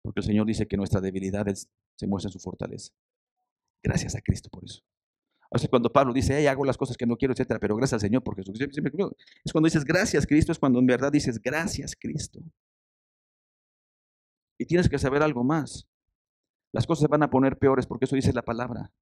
[0.00, 2.94] porque el Señor dice que nuestra debilidad se muestra en su fortaleza.
[3.82, 4.80] Gracias a Cristo por eso.
[5.50, 7.94] O sea, cuando Pablo dice, hey, hago las cosas que no quiero, etcétera, pero gracias
[7.94, 12.40] al Señor porque Es cuando dices gracias Cristo, es cuando en verdad dices gracias Cristo.
[14.58, 15.88] Y tienes que saber algo más.
[16.72, 18.92] Las cosas se van a poner peores porque eso dice la palabra.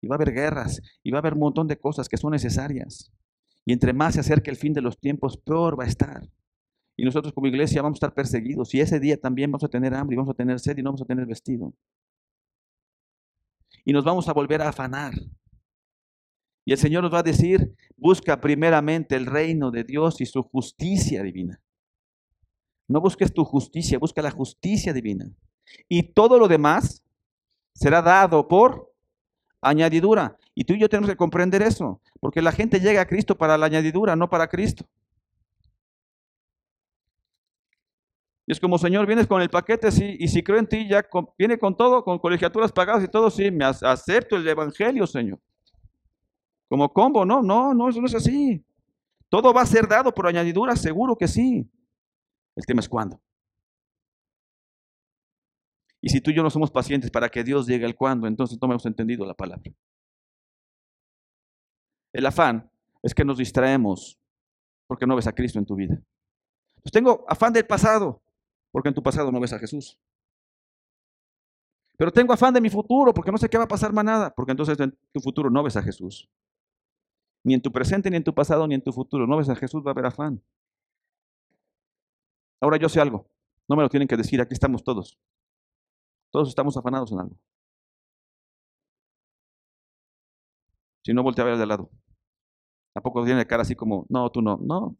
[0.00, 2.30] Y va a haber guerras, y va a haber un montón de cosas que son
[2.30, 3.10] necesarias.
[3.64, 6.30] Y entre más se acerque el fin de los tiempos, peor va a estar.
[6.96, 8.72] Y nosotros como iglesia vamos a estar perseguidos.
[8.74, 10.90] Y ese día también vamos a tener hambre, y vamos a tener sed y no
[10.90, 11.74] vamos a tener vestido
[13.86, 15.14] y nos vamos a volver a afanar.
[16.66, 20.42] Y el Señor nos va a decir, busca primeramente el reino de Dios y su
[20.42, 21.62] justicia divina.
[22.88, 25.30] No busques tu justicia, busca la justicia divina.
[25.88, 27.04] Y todo lo demás
[27.74, 28.92] será dado por
[29.60, 30.36] añadidura.
[30.56, 33.56] Y tú y yo tenemos que comprender eso, porque la gente llega a Cristo para
[33.56, 34.84] la añadidura, no para Cristo.
[38.46, 41.04] Y es como, Señor, vienes con el paquete, sí, y si creo en ti, ya
[41.36, 45.40] viene con todo, con colegiaturas pagadas y todo, sí, me acepto el Evangelio, Señor.
[46.68, 48.64] Como combo, no, no, no, eso no es así.
[49.28, 51.68] Todo va a ser dado por añadidura, seguro que sí.
[52.54, 53.20] El tema es cuándo.
[56.00, 58.58] Y si tú y yo no somos pacientes para que Dios llegue al cuándo, entonces
[58.60, 59.72] no hemos entendido la palabra.
[62.12, 62.70] El afán
[63.02, 64.18] es que nos distraemos
[64.86, 66.00] porque no ves a Cristo en tu vida.
[66.82, 68.22] Pues tengo afán del pasado,
[68.76, 69.98] porque en tu pasado no ves a Jesús.
[71.96, 74.34] Pero tengo afán de mi futuro, porque no sé qué va a pasar más nada,
[74.34, 76.28] porque entonces en tu futuro no ves a Jesús.
[77.42, 79.26] Ni en tu presente, ni en tu pasado, ni en tu futuro.
[79.26, 80.42] No ves a Jesús, va a haber afán.
[82.60, 83.30] Ahora yo sé algo.
[83.66, 85.18] No me lo tienen que decir, aquí estamos todos.
[86.30, 87.36] Todos estamos afanados en algo.
[91.02, 91.88] Si no, voltea a ver de lado.
[92.92, 94.58] Tampoco tiene cara así como, no, tú no.
[94.58, 94.98] No.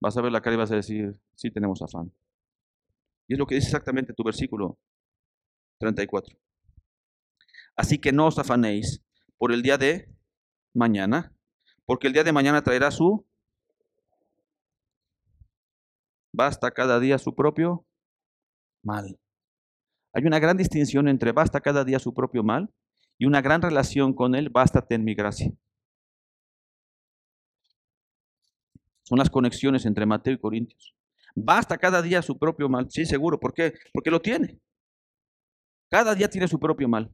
[0.00, 2.12] Vas a ver la cara y vas a decir, sí tenemos afán.
[3.28, 4.78] Y es lo que dice exactamente tu versículo
[5.78, 6.36] 34.
[7.76, 9.02] Así que no os afanéis
[9.38, 10.08] por el día de
[10.74, 11.34] mañana,
[11.84, 13.26] porque el día de mañana traerá su...
[16.32, 17.86] Basta cada día su propio
[18.82, 19.18] mal.
[20.12, 22.70] Hay una gran distinción entre basta cada día su propio mal
[23.18, 25.52] y una gran relación con él, bástate en mi gracia.
[29.06, 30.92] Son las conexiones entre Mateo y Corintios.
[31.36, 32.90] Basta cada día su propio mal.
[32.90, 33.38] Sí, seguro.
[33.38, 33.74] ¿Por qué?
[33.92, 34.58] Porque lo tiene.
[35.88, 37.08] Cada día tiene su propio mal.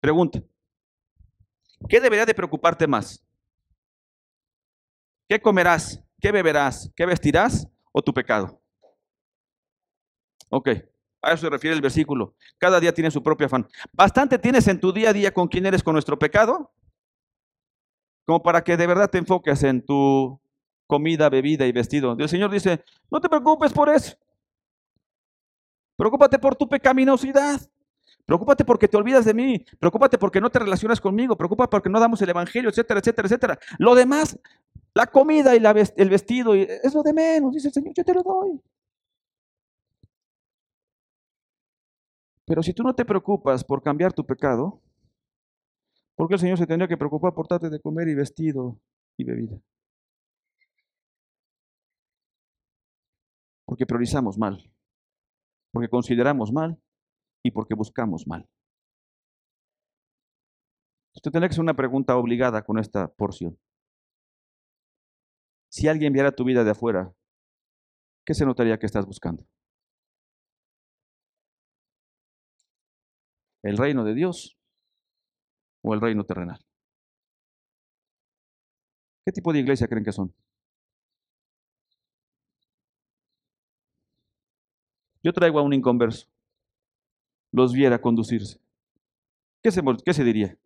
[0.00, 0.42] Pregunta.
[1.88, 3.24] ¿Qué debería de preocuparte más?
[5.28, 6.02] ¿Qué comerás?
[6.20, 6.90] ¿Qué beberás?
[6.96, 7.68] ¿Qué vestirás?
[7.92, 8.60] ¿O tu pecado?
[10.48, 10.68] Ok,
[11.22, 12.34] a eso se refiere el versículo.
[12.58, 13.68] Cada día tiene su propio afán.
[13.92, 16.72] ¿Bastante tienes en tu día a día con quién eres con nuestro pecado?
[18.26, 20.40] Como para que de verdad te enfoques en tu
[20.90, 22.16] comida, bebida y vestido.
[22.18, 24.16] El Señor dice, no te preocupes por eso.
[25.96, 27.60] Preocúpate por tu pecaminosidad.
[28.26, 29.64] Preocúpate porque te olvidas de mí.
[29.78, 31.36] Preocúpate porque no te relacionas conmigo.
[31.36, 33.58] Preocúpate porque no damos el evangelio, etcétera, etcétera, etcétera.
[33.78, 34.36] Lo demás,
[34.92, 35.62] la comida y
[35.96, 37.52] el vestido, es lo de menos.
[37.54, 38.60] Dice el Señor, yo te lo doy.
[42.46, 44.80] Pero si tú no te preocupas por cambiar tu pecado,
[46.16, 48.76] ¿por qué el Señor se tendría que preocupar por darte de comer y vestido
[49.16, 49.56] y bebida?
[53.80, 54.70] Porque priorizamos mal,
[55.72, 56.78] porque consideramos mal
[57.42, 58.46] y porque buscamos mal.
[61.16, 63.58] Usted tendría que hacer una pregunta obligada con esta porción.
[65.70, 67.14] Si alguien viera tu vida de afuera,
[68.26, 69.46] ¿qué se notaría que estás buscando?
[73.62, 74.58] ¿El reino de Dios
[75.82, 76.60] o el reino terrenal?
[79.24, 80.34] ¿Qué tipo de iglesia creen que son?
[85.22, 86.26] Yo traigo a un inconverso.
[87.52, 88.60] Los viera conducirse.
[89.62, 90.56] ¿Qué se, diría?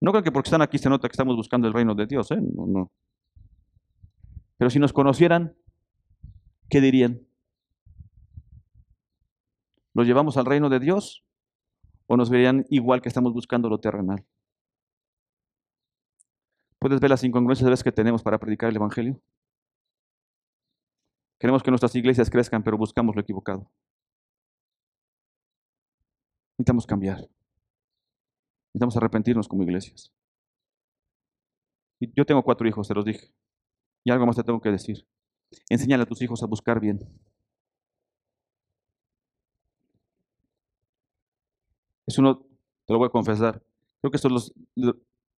[0.00, 2.30] No creo que porque están aquí se nota que estamos buscando el reino de Dios,
[2.30, 2.40] ¿eh?
[2.40, 2.90] No.
[4.56, 5.54] Pero si nos conocieran,
[6.70, 7.20] ¿qué dirían?
[9.94, 11.24] ¿Los llevamos al reino de Dios
[12.08, 14.24] o nos verían igual que estamos buscando lo terrenal.
[16.78, 19.20] ¿Puedes ver las incongruencias que tenemos para predicar el Evangelio?
[21.38, 23.70] Queremos que nuestras iglesias crezcan, pero buscamos lo equivocado.
[26.58, 27.28] Necesitamos cambiar.
[28.68, 30.12] Necesitamos arrepentirnos como iglesias.
[32.00, 33.32] yo tengo cuatro hijos, te los dije.
[34.04, 35.06] Y algo más te tengo que decir.
[35.68, 36.98] Enséñale a tus hijos a buscar bien.
[42.06, 42.40] Es uno,
[42.86, 43.62] te lo voy a confesar.
[44.00, 44.52] Creo que esto los,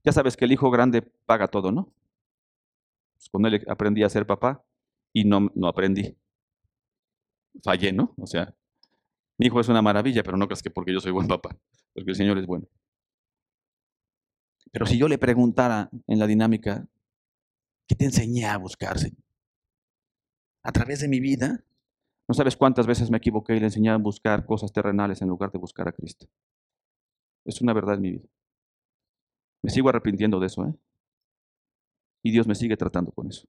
[0.04, 1.92] ya sabes que el hijo grande paga todo, ¿no?
[3.16, 4.64] Pues con él aprendí a ser papá
[5.12, 6.16] y no, no aprendí.
[7.62, 8.14] Fallé, ¿no?
[8.16, 8.54] O sea,
[9.38, 11.56] mi hijo es una maravilla, pero no creas que porque yo soy buen papá,
[11.94, 12.66] porque el Señor es bueno.
[14.72, 16.86] Pero si yo le preguntara en la dinámica,
[17.88, 19.12] ¿qué te enseñé a buscarse?
[20.62, 21.64] A través de mi vida,
[22.28, 25.50] no sabes cuántas veces me equivoqué y le enseñé a buscar cosas terrenales en lugar
[25.50, 26.26] de buscar a Cristo.
[27.44, 28.28] Es una verdad en mi vida.
[29.62, 30.74] Me sigo arrepintiendo de eso, ¿eh?
[32.22, 33.48] Y Dios me sigue tratando con eso.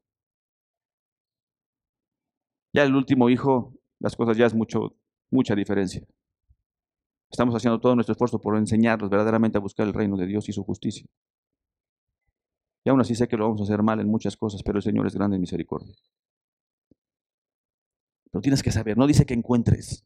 [2.73, 4.95] Ya el último hijo, las cosas ya es mucho,
[5.29, 6.05] mucha diferencia.
[7.29, 10.53] Estamos haciendo todo nuestro esfuerzo por enseñarlos verdaderamente a buscar el reino de Dios y
[10.53, 11.05] su justicia.
[12.83, 14.83] Y aún así sé que lo vamos a hacer mal en muchas cosas, pero el
[14.83, 15.93] Señor es grande en misericordia.
[18.31, 20.05] Pero tienes que saber, no dice que encuentres,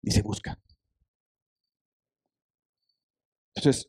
[0.00, 0.58] dice busca.
[3.54, 3.88] Entonces,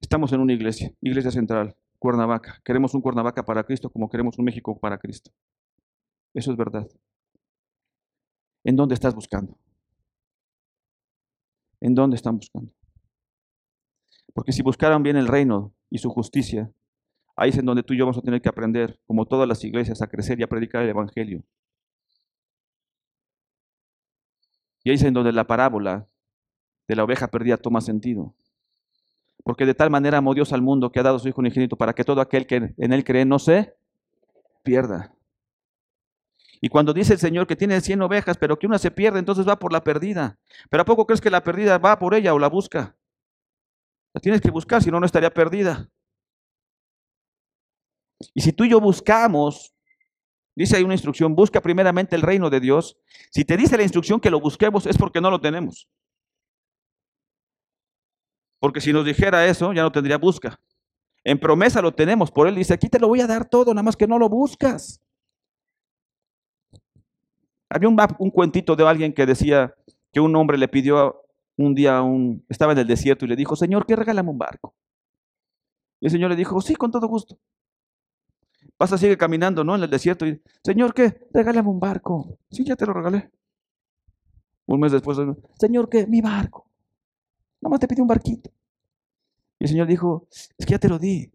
[0.00, 2.60] estamos en una iglesia, iglesia central, Cuernavaca.
[2.64, 5.30] Queremos un Cuernavaca para Cristo como queremos un México para Cristo.
[6.34, 6.88] Eso es verdad.
[8.64, 9.56] ¿En dónde estás buscando?
[11.80, 12.72] ¿En dónde están buscando?
[14.32, 16.72] Porque si buscaran bien el reino y su justicia,
[17.36, 19.62] ahí es en donde tú y yo vamos a tener que aprender, como todas las
[19.62, 21.44] iglesias, a crecer y a predicar el Evangelio.
[24.82, 26.08] Y ahí es en donde la parábola
[26.88, 28.34] de la oveja perdida toma sentido.
[29.44, 31.76] Porque de tal manera amó Dios al mundo que ha dado a su Hijo unigénito
[31.76, 33.76] para que todo aquel que en él cree no se
[34.62, 35.14] pierda.
[36.60, 39.46] Y cuando dice el Señor que tiene 100 ovejas, pero que una se pierde, entonces
[39.46, 40.38] va por la perdida.
[40.70, 42.96] Pero ¿a poco crees que la perdida va por ella o la busca?
[44.14, 45.88] La tienes que buscar, si no, no estaría perdida.
[48.32, 49.74] Y si tú y yo buscamos,
[50.54, 52.96] dice ahí una instrucción, busca primeramente el reino de Dios.
[53.30, 55.88] Si te dice la instrucción que lo busquemos, es porque no lo tenemos.
[58.60, 60.58] Porque si nos dijera eso, ya no tendría busca.
[61.24, 63.82] En promesa lo tenemos, por él dice, aquí te lo voy a dar todo, nada
[63.82, 65.03] más que no lo buscas.
[67.74, 69.74] Había un, cuentito de alguien que decía
[70.12, 71.24] que un hombre le pidió
[71.56, 74.76] un día, un, estaba en el desierto y le dijo, Señor, ¿qué regálame un barco?
[75.98, 77.36] Y el Señor le dijo, sí, con todo gusto.
[78.76, 79.74] Pasa, sigue caminando, ¿no?
[79.74, 81.26] En el desierto y, Señor, ¿qué?
[81.32, 82.38] Regálame un barco.
[82.48, 83.32] Sí, ya te lo regalé.
[84.66, 85.18] Un mes después,
[85.58, 86.06] Señor, ¿qué?
[86.06, 86.70] Mi barco.
[87.60, 88.50] Nada más te pide un barquito.
[89.58, 91.28] Y el Señor dijo, es que ya te lo di,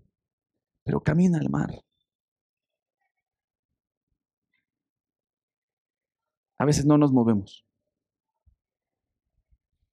[0.86, 1.84] pero camina al mar.
[6.60, 7.66] A veces no nos movemos.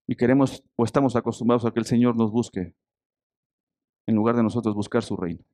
[0.06, 2.74] Y queremos o estamos acostumbrados a que el Señor nos busque
[4.06, 5.44] en lugar de nosotros buscar su reino.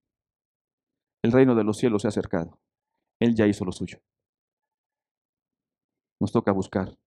[1.22, 2.58] El reino de los cielos se ha acercado.
[3.20, 3.98] Él ya hizo lo suyo.
[6.18, 6.98] Nos toca buscar.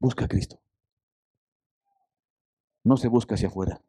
[0.00, 0.60] Busca a Cristo.
[2.84, 3.82] No se busca hacia afuera.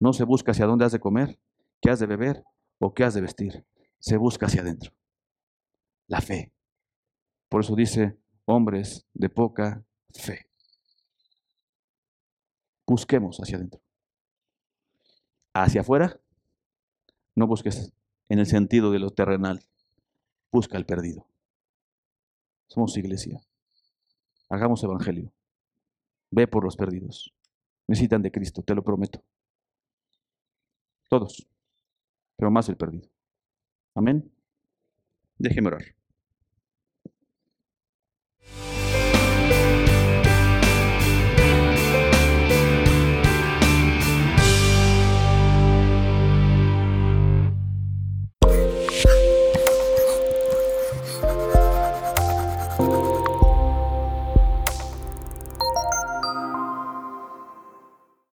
[0.00, 1.38] No se busca hacia dónde has de comer,
[1.80, 2.44] qué has de beber
[2.80, 3.64] o qué has de vestir.
[4.00, 4.92] Se busca hacia adentro.
[6.08, 6.52] La fe.
[7.48, 9.84] Por eso dice, hombres de poca
[10.14, 10.46] fe.
[12.86, 13.80] Busquemos hacia adentro.
[15.54, 16.20] Hacia afuera,
[17.34, 17.92] no busques
[18.28, 19.64] en el sentido de lo terrenal.
[20.50, 21.26] Busca el perdido.
[22.68, 23.40] Somos iglesia.
[24.48, 25.32] Hagamos evangelio.
[26.30, 27.32] Ve por los perdidos
[27.86, 29.22] necesitan de Cristo, te lo prometo.
[31.08, 31.46] Todos,
[32.36, 33.08] pero más el perdido.
[33.94, 34.32] Amén.
[35.36, 35.82] Déjeme orar.